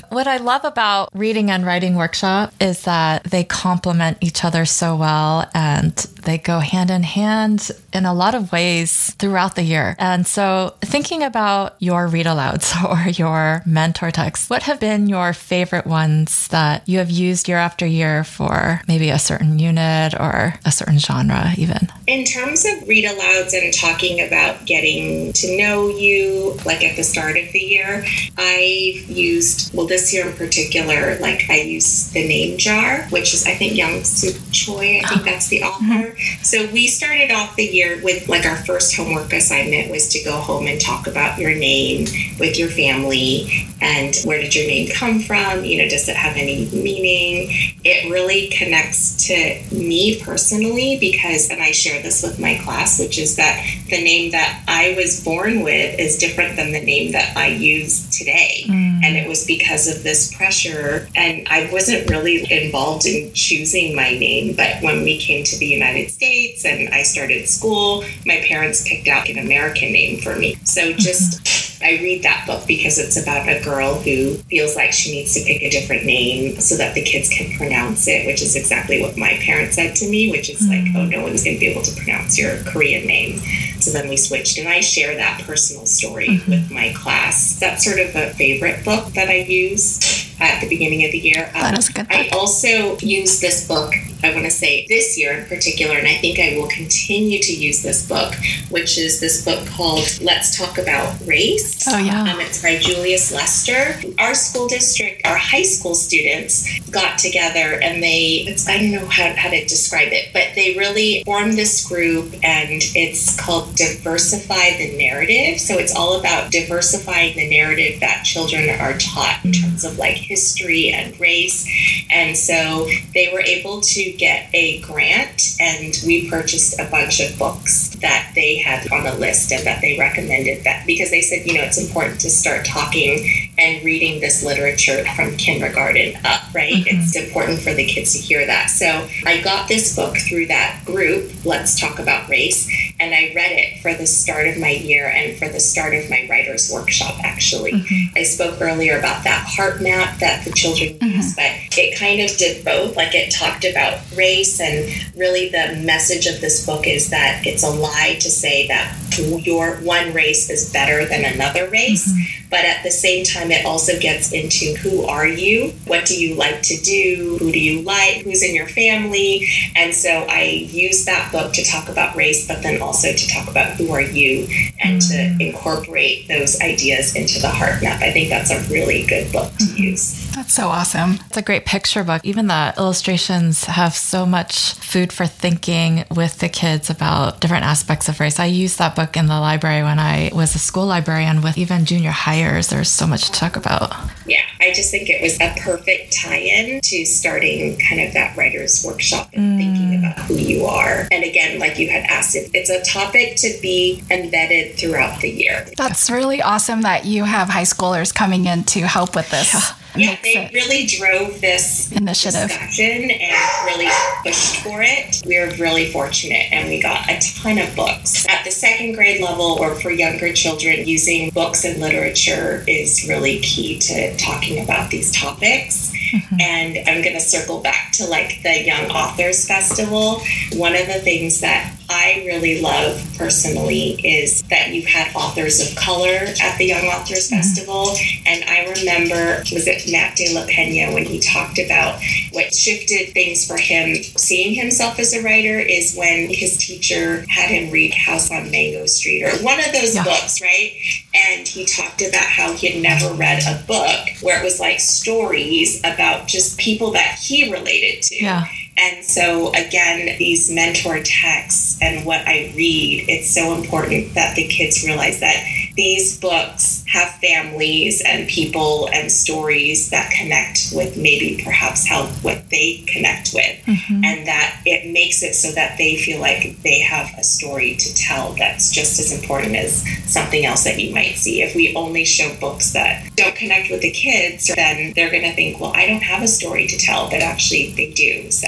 What 0.09 0.27
I 0.27 0.37
love 0.37 0.63
about 0.63 1.09
reading 1.13 1.51
and 1.51 1.65
writing 1.65 1.95
workshop 1.95 2.53
is 2.61 2.83
that 2.83 3.25
they 3.25 3.43
complement 3.43 4.17
each 4.21 4.45
other 4.45 4.65
so 4.65 4.95
well 4.95 5.49
and 5.53 5.93
they 6.27 6.37
go 6.37 6.59
hand 6.59 6.91
in 6.91 7.03
hand 7.03 7.71
in 7.93 8.05
a 8.05 8.13
lot 8.13 8.35
of 8.35 8.51
ways 8.51 9.15
throughout 9.17 9.55
the 9.55 9.63
year. 9.63 9.95
And 9.97 10.27
so 10.27 10.75
thinking 10.81 11.23
about 11.23 11.75
your 11.79 12.07
read 12.07 12.25
alouds 12.25 12.75
or 13.07 13.09
your 13.09 13.63
mentor 13.65 14.11
texts, 14.11 14.49
what 14.49 14.63
have 14.63 14.79
been 14.79 15.07
your 15.07 15.33
favorite 15.33 15.87
ones 15.87 16.47
that 16.49 16.87
you 16.87 16.99
have 16.99 17.09
used 17.09 17.47
year 17.47 17.57
after 17.57 17.85
year 17.85 18.23
for 18.23 18.81
maybe 18.87 19.09
a 19.09 19.17
certain 19.17 19.57
unit 19.57 20.13
or 20.19 20.53
a 20.65 20.71
certain 20.71 20.99
genre 20.99 21.51
even? 21.57 21.87
In 22.07 22.25
terms 22.25 22.65
of 22.65 22.87
read 22.87 23.05
alouds 23.05 23.53
and 23.53 23.73
talking 23.73 24.25
about 24.25 24.65
getting 24.65 25.33
to 25.33 25.57
know 25.57 25.87
you, 25.87 26.57
like 26.65 26.83
at 26.83 26.95
the 26.95 27.03
start 27.03 27.37
of 27.37 27.51
the 27.51 27.59
year, 27.59 28.05
I've 28.37 29.09
used, 29.09 29.73
well, 29.73 29.87
this 29.87 29.96
year 30.13 30.27
in 30.27 30.33
particular, 30.35 31.17
like 31.19 31.49
I 31.49 31.61
use 31.61 32.11
the 32.11 32.27
name 32.27 32.57
jar, 32.57 33.03
which 33.09 33.33
is 33.33 33.45
I 33.45 33.55
think 33.55 33.73
Yangsook 33.73 34.39
Choi. 34.51 34.99
I 35.03 35.07
think 35.07 35.23
that's 35.23 35.47
the 35.47 35.63
author. 35.63 35.83
Mm-hmm. 35.83 36.43
So 36.43 36.67
we 36.71 36.87
started 36.87 37.31
off 37.31 37.55
the 37.55 37.65
year 37.65 37.99
with 38.03 38.27
like 38.27 38.45
our 38.45 38.57
first 38.57 38.95
homework 38.95 39.33
assignment 39.33 39.91
was 39.91 40.07
to 40.09 40.23
go 40.23 40.37
home 40.37 40.67
and 40.67 40.79
talk 40.79 41.07
about 41.07 41.39
your 41.39 41.53
name 41.53 42.07
with 42.39 42.57
your 42.57 42.69
family 42.69 43.67
and 43.81 44.15
where 44.25 44.41
did 44.41 44.55
your 44.55 44.67
name 44.67 44.89
come 44.89 45.19
from? 45.19 45.63
You 45.63 45.83
know, 45.83 45.89
does 45.89 46.09
it 46.09 46.15
have 46.15 46.35
any 46.35 46.65
meaning? 46.71 47.49
It 47.83 48.09
really 48.11 48.47
connects 48.47 49.27
to 49.27 49.61
me 49.71 50.21
personally 50.21 50.97
because, 50.99 51.49
and 51.49 51.61
I 51.61 51.71
share 51.71 52.01
this 52.01 52.23
with 52.23 52.39
my 52.39 52.57
class, 52.63 52.99
which 52.99 53.17
is 53.17 53.35
that 53.35 53.65
the 53.89 54.03
name 54.03 54.31
that 54.31 54.63
I 54.67 54.95
was 54.97 55.23
born 55.23 55.61
with 55.61 55.99
is 55.99 56.17
different 56.17 56.55
than 56.55 56.71
the 56.71 56.83
name 56.83 57.11
that 57.11 57.35
I 57.37 57.47
use 57.47 58.09
today. 58.17 58.63
Mm. 58.67 59.03
And 59.03 59.17
it 59.17 59.27
was 59.27 59.45
because 59.45 59.87
of 59.87 60.03
this 60.03 60.33
pressure. 60.35 61.07
And 61.15 61.47
I 61.49 61.69
wasn't 61.71 62.09
really 62.09 62.51
involved 62.51 63.05
in 63.05 63.31
choosing 63.33 63.95
my 63.95 64.17
name. 64.17 64.55
But 64.55 64.81
when 64.81 65.03
we 65.03 65.17
came 65.19 65.43
to 65.43 65.57
the 65.57 65.67
United 65.67 66.09
States 66.09 66.65
and 66.65 66.89
I 66.93 67.03
started 67.03 67.47
school, 67.47 68.03
my 68.25 68.43
parents 68.47 68.87
picked 68.87 69.07
out 69.07 69.29
an 69.29 69.37
American 69.37 69.91
name 69.91 70.19
for 70.19 70.35
me. 70.35 70.55
So 70.63 70.93
just. 70.93 71.43
Mm-hmm 71.43 71.66
I 71.81 71.99
read 72.01 72.23
that 72.23 72.45
book 72.47 72.65
because 72.67 72.97
it's 72.97 73.21
about 73.21 73.47
a 73.47 73.63
girl 73.63 73.95
who 73.95 74.35
feels 74.49 74.75
like 74.75 74.91
she 74.91 75.11
needs 75.11 75.33
to 75.35 75.41
pick 75.41 75.61
a 75.61 75.69
different 75.69 76.05
name 76.05 76.59
so 76.59 76.75
that 76.77 76.95
the 76.95 77.03
kids 77.03 77.29
can 77.29 77.55
pronounce 77.57 78.07
it, 78.07 78.25
which 78.25 78.41
is 78.41 78.55
exactly 78.55 79.01
what 79.01 79.17
my 79.17 79.37
parents 79.41 79.75
said 79.75 79.95
to 79.97 80.09
me, 80.09 80.31
which 80.31 80.49
is 80.49 80.61
mm-hmm. 80.61 80.95
like, 80.95 80.95
oh, 80.95 81.05
no 81.05 81.21
one's 81.21 81.43
going 81.43 81.55
to 81.55 81.59
be 81.59 81.67
able 81.67 81.83
to 81.83 81.95
pronounce 81.95 82.37
your 82.37 82.57
Korean 82.63 83.05
name. 83.05 83.39
So 83.79 83.91
then 83.91 84.09
we 84.09 84.17
switched, 84.17 84.57
and 84.57 84.67
I 84.67 84.81
share 84.81 85.15
that 85.15 85.43
personal 85.45 85.85
story 85.85 86.27
mm-hmm. 86.27 86.51
with 86.51 86.71
my 86.71 86.93
class. 86.95 87.59
That's 87.59 87.85
sort 87.85 87.99
of 87.99 88.15
a 88.15 88.31
favorite 88.33 88.83
book 88.83 89.13
that 89.13 89.29
I 89.29 89.37
use 89.37 90.27
at 90.39 90.61
the 90.61 90.69
beginning 90.69 91.05
of 91.05 91.11
the 91.11 91.19
year. 91.19 91.45
Um, 91.53 91.61
that 91.61 91.77
is 91.77 91.89
good. 91.89 92.07
I 92.09 92.29
also 92.29 92.97
use 92.99 93.39
this 93.39 93.67
book, 93.67 93.93
I 94.23 94.33
want 94.33 94.45
to 94.45 94.51
say 94.51 94.85
this 94.87 95.17
year 95.17 95.33
in 95.33 95.45
particular, 95.45 95.95
and 95.95 96.07
I 96.07 96.15
think 96.15 96.39
I 96.39 96.57
will 96.57 96.67
continue 96.67 97.39
to 97.39 97.53
use 97.53 97.83
this 97.83 98.07
book, 98.07 98.33
which 98.69 98.97
is 98.97 99.19
this 99.19 99.45
book 99.45 99.67
called 99.67 100.19
Let's 100.21 100.57
Talk 100.57 100.77
About 100.77 101.15
Race. 101.25 101.87
Oh, 101.87 101.97
yeah. 101.97 102.21
Um, 102.21 102.39
it's 102.39 102.61
by 102.61 102.77
Julius 102.77 103.31
Lester. 103.31 103.99
Our 104.19 104.33
school 104.33 104.67
district, 104.67 105.25
our 105.25 105.37
high 105.37 105.63
school 105.63 105.93
students 105.95 106.79
got 106.89 107.19
together 107.19 107.79
and 107.81 108.01
they, 108.01 108.55
I 108.67 108.77
don't 108.79 108.91
know 108.91 109.07
how, 109.07 109.33
how 109.35 109.49
to 109.49 109.63
describe 109.65 110.09
it, 110.11 110.29
but 110.33 110.47
they 110.55 110.75
really 110.77 111.23
formed 111.23 111.53
this 111.53 111.87
group 111.87 112.33
and 112.43 112.81
it's 112.95 113.39
called 113.39 113.75
Diversify 113.75 114.77
the 114.77 114.97
Narrative. 114.97 115.59
So 115.59 115.75
it's 115.75 115.95
all 115.95 116.19
about 116.19 116.51
diversifying 116.51 117.35
the 117.35 117.49
narrative 117.49 117.99
that 117.99 118.23
children 118.23 118.69
are 118.69 118.97
taught 118.97 119.41
in 119.43 119.51
terms 119.51 119.83
of 119.83 119.97
like 119.97 120.15
history 120.15 120.89
and 120.89 121.17
race. 121.19 121.67
And 122.09 122.35
so 122.35 122.87
they 123.13 123.31
were 123.33 123.41
able 123.41 123.81
to 123.81 124.06
get 124.15 124.49
a 124.53 124.81
grant, 124.81 125.57
and 125.59 125.97
we 126.05 126.29
purchased 126.29 126.79
a 126.79 126.85
bunch 126.85 127.19
of 127.19 127.37
books 127.37 127.95
that 128.01 128.31
they 128.35 128.57
had 128.57 128.91
on 128.91 129.03
the 129.03 129.13
list 129.15 129.51
and 129.51 129.65
that 129.65 129.81
they 129.81 129.97
recommended 129.97 130.63
that 130.63 130.85
because 130.85 131.09
they 131.09 131.21
said, 131.21 131.45
you 131.45 131.53
know, 131.53 131.63
it's 131.63 131.77
important 131.77 132.19
to 132.21 132.29
start 132.29 132.65
talking 132.65 133.49
and 133.57 133.83
reading 133.83 134.21
this 134.21 134.43
literature 134.43 135.03
from 135.15 135.35
kindergarten 135.37 136.15
up, 136.25 136.41
right? 136.53 136.73
Mm-hmm. 136.73 137.01
It's 137.01 137.15
important 137.15 137.59
for 137.59 137.73
the 137.73 137.85
kids 137.85 138.13
to 138.13 138.19
hear 138.19 138.45
that. 138.45 138.69
So 138.69 139.07
I 139.25 139.41
got 139.41 139.67
this 139.67 139.95
book 139.95 140.15
through 140.17 140.47
that 140.47 140.83
group, 140.85 141.31
Let's 141.43 141.79
Talk 141.79 141.99
About 141.99 142.29
Race. 142.29 142.86
And 142.99 143.13
I 143.13 143.31
read 143.35 143.51
it 143.51 143.81
for 143.81 143.93
the 143.93 144.07
start 144.07 144.47
of 144.47 144.57
my 144.57 144.71
year 144.71 145.07
and 145.07 145.37
for 145.37 145.47
the 145.47 145.59
start 145.59 145.93
of 145.93 146.09
my 146.09 146.25
writer's 146.29 146.71
workshop, 146.73 147.15
actually. 147.23 147.73
Mm-hmm. 147.73 148.17
I 148.17 148.23
spoke 148.23 148.59
earlier 148.59 148.97
about 148.97 149.23
that 149.23 149.45
heart 149.47 149.81
map 149.81 150.19
that 150.19 150.43
the 150.45 150.51
children 150.51 150.93
mm-hmm. 150.93 151.17
use, 151.17 151.35
but 151.35 151.51
it 151.77 151.97
kind 151.99 152.21
of 152.21 152.35
did 152.37 152.65
both. 152.65 152.95
Like 152.95 153.13
it 153.13 153.31
talked 153.31 153.65
about 153.65 153.99
race, 154.15 154.59
and 154.59 155.15
really 155.15 155.49
the 155.49 155.79
message 155.85 156.25
of 156.25 156.41
this 156.41 156.65
book 156.65 156.87
is 156.87 157.09
that 157.11 157.43
it's 157.45 157.63
a 157.63 157.69
lie 157.69 158.17
to 158.19 158.31
say 158.31 158.67
that 158.67 158.97
your 159.17 159.77
one 159.77 160.13
race 160.13 160.49
is 160.49 160.71
better 160.71 161.05
than 161.05 161.25
another 161.25 161.69
race. 161.69 162.07
Mm-hmm. 162.07 162.49
But 162.49 162.65
at 162.65 162.83
the 162.83 162.91
same 162.91 163.25
time, 163.25 163.51
it 163.51 163.65
also 163.65 163.99
gets 163.99 164.31
into 164.31 164.75
who 164.75 165.05
are 165.05 165.27
you? 165.27 165.73
What 165.85 166.05
do 166.05 166.19
you 166.19 166.35
like 166.35 166.61
to 166.63 166.77
do? 166.77 167.37
Who 167.39 167.51
do 167.51 167.59
you 167.59 167.81
like? 167.81 168.23
Who's 168.23 168.43
in 168.43 168.55
your 168.55 168.67
family? 168.67 169.47
And 169.75 169.93
so 169.93 170.25
I 170.29 170.43
use 170.43 171.05
that 171.05 171.31
book 171.31 171.53
to 171.53 171.63
talk 171.63 171.89
about 171.89 172.15
race, 172.15 172.47
but 172.47 172.63
then 172.63 172.81
also 172.81 173.11
to 173.11 173.27
talk 173.27 173.49
about 173.49 173.75
who 173.75 173.91
are 173.91 174.01
you 174.01 174.47
and 174.81 175.01
mm-hmm. 175.01 175.37
to 175.37 175.45
incorporate 175.45 176.27
those 176.27 176.59
ideas 176.61 177.15
into 177.15 177.39
the 177.39 177.49
heart 177.49 177.81
map. 177.81 178.01
I 178.01 178.11
think 178.11 178.29
that's 178.29 178.51
a 178.51 178.61
really 178.71 179.05
good 179.05 179.31
book 179.31 179.51
to 179.57 179.65
mm-hmm. 179.65 179.83
use. 179.83 180.26
That's 180.37 180.53
so 180.53 180.67
awesome. 180.67 181.15
It's 181.25 181.37
a 181.37 181.41
great 181.41 181.65
picture 181.65 182.03
book. 182.03 182.21
Even 182.23 182.45
the 182.45 182.71
illustrations 182.77 183.63
have 183.63 183.95
so 183.95 184.23
much 184.23 184.75
food 184.75 185.11
for 185.11 185.25
thinking 185.25 186.05
with 186.11 186.37
the 186.37 186.47
kids 186.47 186.91
about 186.91 187.41
different 187.41 187.65
aspects 187.65 188.07
of 188.07 188.19
race. 188.19 188.39
I 188.39 188.45
used 188.45 188.77
that 188.77 188.95
book 188.95 189.17
in 189.17 189.25
the 189.25 189.39
library 189.39 189.81
when 189.81 189.97
I 189.97 190.29
was 190.35 190.53
a 190.53 190.59
school 190.59 190.85
librarian 190.85 191.41
with 191.41 191.57
even 191.57 191.85
junior 191.85 192.11
hires. 192.11 192.67
There's 192.67 192.87
so 192.87 193.07
much 193.07 193.25
to 193.25 193.31
talk 193.31 193.55
about. 193.55 193.95
Yeah, 194.27 194.43
I 194.61 194.73
just 194.73 194.91
think 194.91 195.09
it 195.09 195.23
was 195.23 195.41
a 195.41 195.55
perfect 195.59 196.13
tie 196.13 196.37
in 196.37 196.81
to 196.81 197.05
starting 197.07 197.79
kind 197.79 198.01
of 198.01 198.13
that 198.13 198.37
writer's 198.37 198.85
workshop 198.85 199.31
and 199.33 199.53
mm. 199.53 199.57
thinking 199.57 199.97
about 199.97 200.19
who 200.27 200.35
you 200.35 200.65
are. 200.65 201.07
And 201.11 201.23
again, 201.23 201.57
like 201.57 201.79
you 201.79 201.89
had 201.89 202.03
asked, 202.03 202.35
it's 202.35 202.69
a 202.69 202.83
topic 202.83 203.37
to 203.37 203.57
be 203.63 204.03
embedded 204.11 204.77
throughout 204.77 205.19
the 205.19 205.31
year. 205.31 205.65
That's 205.75 206.11
really 206.11 206.43
awesome 206.43 206.83
that 206.83 207.05
you 207.05 207.23
have 207.23 207.49
high 207.49 207.63
schoolers 207.63 208.13
coming 208.13 208.45
in 208.45 208.65
to 208.65 208.81
help 208.81 209.15
with 209.15 209.31
this. 209.31 209.51
Yeah 209.51 209.61
yeah, 209.97 210.17
they 210.23 210.49
really 210.53 210.85
drove 210.85 211.41
this 211.41 211.91
initiative 211.91 212.49
discussion 212.49 213.11
and 213.11 213.65
really 213.65 213.89
pushed 214.23 214.57
for 214.57 214.81
it. 214.81 215.21
We 215.25 215.39
were 215.39 215.51
really 215.57 215.91
fortunate 215.91 216.51
and 216.51 216.69
we 216.69 216.81
got 216.81 217.09
a 217.09 217.19
ton 217.41 217.57
of 217.57 217.75
books. 217.75 218.25
At 218.27 218.43
the 218.43 218.51
second 218.51 218.93
grade 218.93 219.21
level 219.21 219.57
or 219.59 219.75
for 219.75 219.91
younger 219.91 220.33
children, 220.33 220.87
using 220.87 221.29
books 221.31 221.65
and 221.65 221.79
literature 221.79 222.63
is 222.67 223.07
really 223.07 223.39
key 223.39 223.79
to 223.79 224.15
talking 224.17 224.63
about 224.63 224.91
these 224.91 225.11
topics. 225.11 225.93
Mm-hmm. 226.11 226.41
And 226.41 226.77
I'm 226.87 227.03
going 227.03 227.15
to 227.15 227.21
circle 227.21 227.59
back 227.61 227.91
to 227.93 228.05
like 228.05 228.41
the 228.43 228.63
Young 228.63 228.89
Authors 228.91 229.47
Festival. 229.47 230.21
One 230.53 230.75
of 230.75 230.87
the 230.87 230.99
things 231.01 231.41
that 231.41 231.76
I 231.89 232.23
really 232.25 232.61
love 232.61 233.01
personally 233.17 233.91
is 234.05 234.43
that 234.43 234.73
you've 234.73 234.85
had 234.85 235.15
authors 235.15 235.59
of 235.61 235.75
color 235.77 236.27
at 236.41 236.57
the 236.57 236.65
Young 236.65 236.85
Authors 236.85 237.29
mm-hmm. 237.29 237.37
Festival. 237.37 237.95
And 238.25 238.43
I 238.43 238.73
remember, 238.79 239.39
was 239.53 239.67
it 239.67 239.89
Matt 239.91 240.17
De 240.17 240.33
La 240.33 240.45
Pena 240.47 240.93
when 240.93 241.05
he 241.05 241.19
talked 241.19 241.59
about 241.59 242.01
what 242.31 242.53
shifted 242.53 243.13
things 243.13 243.47
for 243.47 243.57
him 243.57 243.95
seeing 244.03 244.53
himself 244.53 244.99
as 244.99 245.13
a 245.13 245.23
writer 245.23 245.59
is 245.59 245.95
when 245.95 246.29
his 246.29 246.57
teacher 246.57 247.25
had 247.29 247.49
him 247.49 247.71
read 247.71 247.93
House 247.93 248.31
on 248.31 248.51
Mango 248.51 248.85
Street 248.85 249.23
or 249.23 249.31
one 249.43 249.59
of 249.59 249.71
those 249.71 249.95
yeah. 249.95 250.03
books, 250.03 250.41
right? 250.41 250.73
And 251.13 251.47
he 251.47 251.65
talked 251.65 252.01
about 252.01 252.25
how 252.25 252.53
he 252.53 252.71
had 252.71 252.81
never 252.81 253.13
read 253.15 253.43
a 253.47 253.63
book 253.65 254.09
where 254.21 254.39
it 254.39 254.43
was 254.43 254.59
like 254.59 254.79
stories 254.79 255.79
about 255.79 256.27
just 256.27 256.59
people 256.59 256.91
that 256.91 257.17
he 257.19 257.51
related 257.51 258.03
to. 258.03 258.15
Yeah. 258.23 258.45
And 258.77 259.03
so, 259.03 259.51
again, 259.53 260.17
these 260.19 260.51
mentor 260.51 261.01
texts 261.03 261.77
and 261.81 262.05
what 262.05 262.21
I 262.27 262.53
read, 262.55 263.05
it's 263.09 263.33
so 263.33 263.55
important 263.55 264.13
that 264.13 264.35
the 264.35 264.47
kids 264.47 264.83
realize 264.85 265.19
that 265.19 265.43
these 265.77 266.19
books 266.19 266.83
have 266.87 267.09
families 267.21 268.01
and 268.05 268.27
people 268.27 268.89
and 268.91 269.11
stories 269.11 269.89
that 269.91 270.11
connect 270.11 270.73
with 270.73 270.97
maybe 270.97 271.41
perhaps 271.43 271.87
how 271.87 272.07
what 272.23 272.49
they 272.49 272.83
connect 272.87 273.33
with. 273.33 273.63
Mm-hmm. 273.67 274.03
and 274.03 274.27
that 274.27 274.61
it 274.65 274.91
makes 274.91 275.23
it 275.23 275.35
so 275.35 275.51
that 275.51 275.77
they 275.77 275.97
feel 275.97 276.19
like 276.19 276.61
they 276.63 276.79
have 276.79 277.09
a 277.17 277.23
story 277.23 277.75
to 277.75 277.95
tell 277.95 278.33
that's 278.33 278.71
just 278.71 278.99
as 278.99 279.11
important 279.11 279.55
as 279.55 279.83
something 280.11 280.45
else 280.45 280.63
that 280.63 280.79
you 280.79 280.93
might 280.93 281.15
see. 281.15 281.41
If 281.41 281.55
we 281.55 281.75
only 281.75 282.05
show 282.05 282.33
books 282.39 282.73
that 282.73 283.07
don't 283.15 283.35
connect 283.35 283.69
with 283.69 283.81
the 283.81 283.91
kids 283.91 284.51
then 284.55 284.93
they're 284.95 285.11
going 285.11 285.23
to 285.23 285.33
think 285.33 285.59
well 285.59 285.73
i 285.75 285.85
don't 285.85 286.03
have 286.03 286.23
a 286.23 286.27
story 286.27 286.67
to 286.67 286.77
tell 286.77 287.09
but 287.09 287.19
actually 287.19 287.71
they 287.73 287.91
do 287.91 288.29
so 288.31 288.47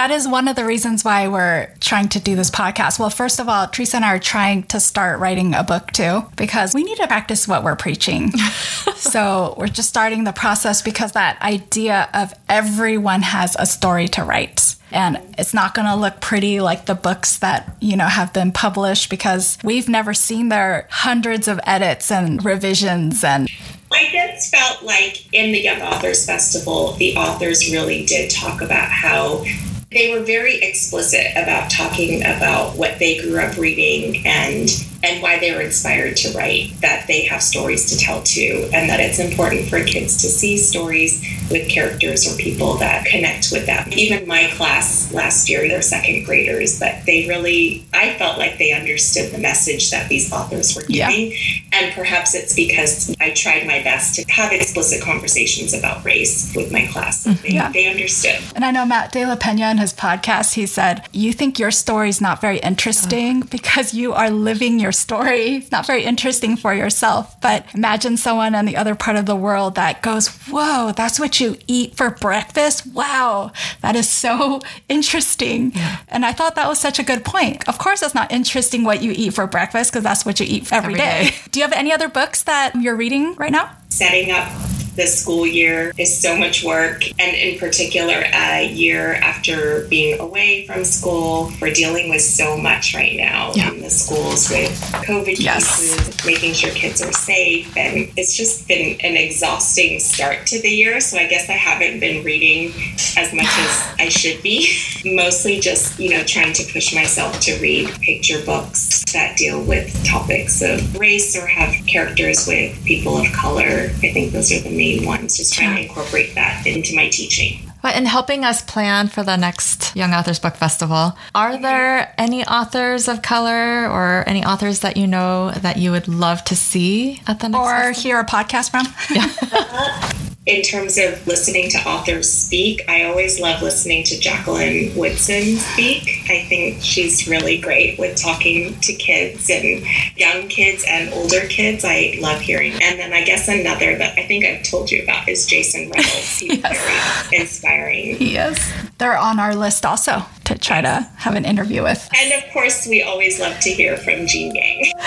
that 0.00 0.10
is 0.10 0.26
one 0.26 0.48
of 0.48 0.56
the 0.56 0.64
reasons 0.64 1.04
why 1.04 1.28
we're 1.28 1.68
trying 1.78 2.08
to 2.08 2.18
do 2.18 2.34
this 2.34 2.50
podcast. 2.50 2.98
Well, 2.98 3.10
first 3.10 3.38
of 3.38 3.50
all, 3.50 3.68
Teresa 3.68 3.96
and 3.96 4.04
I 4.06 4.14
are 4.14 4.18
trying 4.18 4.62
to 4.68 4.80
start 4.80 5.20
writing 5.20 5.54
a 5.54 5.62
book 5.62 5.92
too, 5.92 6.24
because 6.36 6.74
we 6.74 6.84
need 6.84 6.96
to 6.96 7.06
practice 7.06 7.46
what 7.46 7.62
we're 7.62 7.76
preaching. 7.76 8.30
so 8.96 9.54
we're 9.58 9.66
just 9.66 9.90
starting 9.90 10.24
the 10.24 10.32
process 10.32 10.80
because 10.80 11.12
that 11.12 11.38
idea 11.42 12.08
of 12.14 12.32
everyone 12.48 13.20
has 13.20 13.54
a 13.58 13.66
story 13.66 14.08
to 14.08 14.24
write 14.24 14.74
and 14.90 15.20
it's 15.38 15.52
not 15.52 15.74
going 15.74 15.86
to 15.86 15.94
look 15.94 16.20
pretty 16.20 16.60
like 16.60 16.86
the 16.86 16.94
books 16.96 17.38
that 17.38 17.76
you 17.80 17.96
know 17.96 18.06
have 18.06 18.32
been 18.32 18.50
published 18.50 19.08
because 19.08 19.56
we've 19.62 19.88
never 19.88 20.12
seen 20.12 20.48
their 20.48 20.88
hundreds 20.90 21.46
of 21.46 21.60
edits 21.64 22.10
and 22.10 22.44
revisions 22.44 23.22
and 23.22 23.48
I 23.92 24.08
just 24.10 24.54
felt 24.54 24.82
like 24.82 25.32
in 25.32 25.52
the 25.52 25.60
Young 25.60 25.82
Authors 25.82 26.24
Festival, 26.24 26.92
the 26.92 27.16
authors 27.16 27.70
really 27.72 28.06
did 28.06 28.30
talk 28.30 28.62
about 28.62 28.88
how 28.88 29.44
they 29.90 30.12
were 30.12 30.24
very 30.24 30.56
explicit 30.62 31.26
about 31.32 31.70
talking 31.70 32.22
about 32.22 32.76
what 32.76 32.98
they 32.98 33.18
grew 33.20 33.40
up 33.40 33.56
reading 33.56 34.24
and 34.24 34.68
and 35.02 35.22
why 35.22 35.38
they 35.38 35.52
were 35.54 35.60
inspired 35.60 36.16
to 36.16 36.32
write 36.36 36.72
that 36.80 37.06
they 37.06 37.24
have 37.24 37.42
stories 37.42 37.86
to 37.90 37.98
tell 37.98 38.22
too 38.22 38.68
and 38.72 38.88
that 38.88 39.00
it's 39.00 39.18
important 39.18 39.68
for 39.68 39.82
kids 39.84 40.20
to 40.22 40.28
see 40.28 40.56
stories 40.56 41.24
with 41.50 41.68
characters 41.68 42.32
or 42.32 42.36
people 42.36 42.74
that 42.74 43.04
connect 43.06 43.50
with 43.52 43.66
them. 43.66 43.88
Even 43.92 44.26
my 44.26 44.50
class 44.54 45.12
last 45.12 45.48
year 45.48 45.68
they're 45.68 45.82
second 45.82 46.24
graders 46.24 46.78
but 46.78 47.04
they 47.06 47.26
really 47.28 47.84
i 47.92 48.14
felt 48.14 48.38
like 48.38 48.58
they 48.58 48.72
understood 48.72 49.32
the 49.32 49.38
message 49.38 49.90
that 49.90 50.08
these 50.08 50.32
authors 50.32 50.74
were 50.76 50.82
giving. 50.82 51.32
Yeah. 51.32 51.36
and 51.72 51.92
perhaps 51.94 52.34
it's 52.34 52.54
because 52.54 53.14
i 53.20 53.30
tried 53.30 53.66
my 53.66 53.82
best 53.82 54.14
to 54.14 54.24
have 54.30 54.52
explicit 54.52 55.02
conversations 55.02 55.74
about 55.74 56.04
race 56.04 56.52
with 56.54 56.72
my 56.72 56.86
class. 56.86 57.24
So 57.24 57.32
they, 57.32 57.50
yeah. 57.50 57.72
they 57.72 57.88
understood. 57.88 58.38
And 58.54 58.64
i 58.64 58.70
know 58.70 58.84
matt 58.84 59.12
de 59.12 59.26
la 59.26 59.36
pena 59.36 59.70
in 59.70 59.78
his 59.78 59.92
podcast 59.92 60.54
he 60.54 60.66
said 60.66 61.08
you 61.12 61.32
think 61.32 61.58
your 61.58 61.70
story 61.70 62.08
is 62.08 62.20
not 62.20 62.40
very 62.40 62.58
interesting 62.58 63.40
because 63.42 63.94
you 63.94 64.12
are 64.12 64.30
living 64.30 64.78
your 64.78 64.89
your 64.90 64.92
story. 64.92 65.56
It's 65.56 65.70
not 65.70 65.86
very 65.86 66.02
interesting 66.02 66.56
for 66.56 66.74
yourself, 66.74 67.40
but 67.40 67.64
imagine 67.74 68.16
someone 68.16 68.56
on 68.56 68.64
the 68.64 68.76
other 68.76 68.96
part 68.96 69.16
of 69.16 69.24
the 69.24 69.36
world 69.36 69.76
that 69.76 70.02
goes, 70.02 70.26
Whoa, 70.48 70.92
that's 70.96 71.20
what 71.20 71.38
you 71.38 71.56
eat 71.68 71.94
for 71.94 72.10
breakfast? 72.10 72.86
Wow, 72.88 73.52
that 73.82 73.94
is 73.94 74.08
so 74.08 74.60
interesting. 74.88 75.70
Yeah. 75.76 75.98
And 76.08 76.26
I 76.26 76.32
thought 76.32 76.56
that 76.56 76.68
was 76.68 76.80
such 76.80 76.98
a 76.98 77.04
good 77.04 77.24
point. 77.24 77.68
Of 77.68 77.78
course, 77.78 78.02
it's 78.02 78.16
not 78.16 78.32
interesting 78.32 78.82
what 78.82 79.00
you 79.00 79.12
eat 79.14 79.34
for 79.34 79.46
breakfast 79.46 79.92
because 79.92 80.02
that's 80.02 80.26
what 80.26 80.40
you 80.40 80.46
eat 80.48 80.72
every, 80.72 80.94
every 80.94 80.94
day. 80.94 81.30
day. 81.30 81.36
Do 81.52 81.60
you 81.60 81.64
have 81.64 81.72
any 81.72 81.92
other 81.92 82.08
books 82.08 82.42
that 82.44 82.74
you're 82.74 82.96
reading 82.96 83.36
right 83.36 83.52
now? 83.52 83.70
Setting 83.90 84.32
up 84.32 84.69
the 84.96 85.06
school 85.06 85.46
year 85.46 85.92
is 85.98 86.16
so 86.16 86.36
much 86.36 86.64
work. 86.64 87.04
And 87.18 87.36
in 87.36 87.58
particular, 87.58 88.24
a 88.32 88.68
year 88.68 89.14
after 89.14 89.86
being 89.88 90.18
away 90.20 90.66
from 90.66 90.84
school, 90.84 91.52
we're 91.60 91.72
dealing 91.72 92.10
with 92.10 92.22
so 92.22 92.56
much 92.56 92.94
right 92.94 93.16
now 93.16 93.52
yeah. 93.54 93.72
in 93.72 93.80
the 93.80 93.90
schools 93.90 94.48
with 94.50 94.70
COVID 95.06 95.38
yes. 95.38 95.80
cases, 95.80 96.26
making 96.26 96.54
sure 96.54 96.70
kids 96.70 97.02
are 97.02 97.12
safe. 97.12 97.76
And 97.76 98.10
it's 98.16 98.36
just 98.36 98.66
been 98.68 99.00
an 99.00 99.16
exhausting 99.16 100.00
start 100.00 100.46
to 100.48 100.60
the 100.60 100.70
year. 100.70 101.00
So 101.00 101.18
I 101.18 101.26
guess 101.26 101.48
I 101.48 101.54
haven't 101.54 102.00
been 102.00 102.24
reading 102.24 102.72
as 103.16 103.32
much 103.32 103.46
as 103.46 103.94
I 103.98 104.08
should 104.08 104.42
be. 104.42 104.68
Mostly 105.04 105.60
just, 105.60 105.98
you 105.98 106.10
know, 106.10 106.22
trying 106.24 106.52
to 106.54 106.72
push 106.72 106.94
myself 106.94 107.40
to 107.40 107.58
read 107.60 107.88
picture 108.00 108.44
books 108.44 109.00
that 109.12 109.36
deal 109.36 109.62
with 109.64 110.04
topics 110.04 110.62
of 110.62 110.98
race 110.98 111.36
or 111.36 111.46
have 111.46 111.74
characters 111.86 112.46
with 112.46 112.84
people 112.84 113.18
of 113.18 113.26
color. 113.32 113.90
I 114.02 114.12
think 114.12 114.32
those 114.32 114.52
are 114.52 114.60
the 114.60 114.76
main 114.80 115.04
ones, 115.04 115.36
just 115.36 115.52
trying 115.52 115.76
to 115.76 115.82
incorporate 115.82 116.34
that 116.34 116.66
into 116.66 116.96
my 116.96 117.08
teaching. 117.08 117.70
But 117.82 117.96
in 117.96 118.06
helping 118.06 118.44
us 118.44 118.62
plan 118.62 119.08
for 119.08 119.22
the 119.22 119.36
next 119.36 119.94
Young 119.94 120.12
Authors 120.12 120.38
Book 120.38 120.56
Festival, 120.56 121.16
are 121.34 121.60
there 121.60 122.14
any 122.18 122.44
authors 122.44 123.08
of 123.08 123.22
color 123.22 123.88
or 123.88 124.24
any 124.26 124.44
authors 124.44 124.80
that 124.80 124.96
you 124.96 125.06
know 125.06 125.50
that 125.50 125.76
you 125.76 125.90
would 125.90 126.08
love 126.08 126.44
to 126.44 126.56
see 126.56 127.22
at 127.26 127.40
the 127.40 127.48
next 127.48 127.60
or 127.60 127.70
festival? 127.70 128.02
hear 128.02 128.20
a 128.20 128.24
podcast 128.24 128.70
from? 128.70 128.86
Yeah. 129.10 130.00
in 130.50 130.62
terms 130.62 130.98
of 130.98 131.24
listening 131.28 131.70
to 131.70 131.78
authors 131.88 132.28
speak, 132.28 132.82
I 132.88 133.04
always 133.04 133.38
love 133.38 133.62
listening 133.62 134.02
to 134.04 134.18
Jacqueline 134.18 134.94
Woodson 134.96 135.56
speak. 135.56 136.24
I 136.28 136.44
think 136.48 136.82
she's 136.82 137.28
really 137.28 137.58
great 137.58 138.00
with 138.00 138.20
talking 138.20 138.74
to 138.80 138.92
kids 138.94 139.48
and 139.48 139.84
young 140.16 140.48
kids 140.48 140.84
and 140.88 141.12
older 141.14 141.46
kids. 141.46 141.84
I 141.84 142.18
love 142.20 142.40
hearing. 142.40 142.72
And 142.82 142.98
then 142.98 143.12
I 143.12 143.22
guess 143.22 143.46
another 143.46 143.96
that 143.98 144.18
I 144.18 144.26
think 144.26 144.44
I've 144.44 144.64
told 144.64 144.90
you 144.90 145.04
about 145.04 145.28
is 145.28 145.46
Jason 145.46 145.88
Reynolds. 145.88 146.38
He's 146.38 146.58
yes. 146.62 147.30
very 147.30 147.40
inspiring. 147.40 148.16
Yes. 148.20 148.89
They're 149.00 149.16
on 149.16 149.40
our 149.40 149.56
list 149.56 149.86
also 149.86 150.22
to 150.44 150.58
try 150.58 150.82
to 150.82 151.08
have 151.16 151.34
an 151.34 151.46
interview 151.46 151.82
with. 151.82 152.06
And 152.14 152.34
of 152.34 152.44
course, 152.52 152.86
we 152.86 153.02
always 153.02 153.40
love 153.40 153.58
to 153.60 153.70
hear 153.70 153.96
from 153.96 154.26
Gene 154.26 154.54
Yang. 154.54 154.92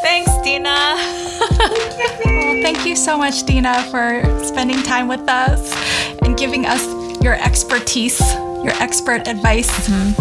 Thanks, 0.00 0.30
Dina. 0.42 0.96
well, 2.24 2.62
thank 2.62 2.86
you 2.86 2.96
so 2.96 3.18
much, 3.18 3.44
Dina, 3.44 3.82
for 3.90 4.22
spending 4.42 4.82
time 4.82 5.06
with 5.06 5.28
us 5.28 5.70
and 6.22 6.34
giving 6.38 6.64
us 6.64 6.82
your 7.22 7.34
expertise, 7.34 8.18
your 8.64 8.72
expert 8.80 9.28
advice. 9.28 9.68
Mm-hmm. 9.86 10.14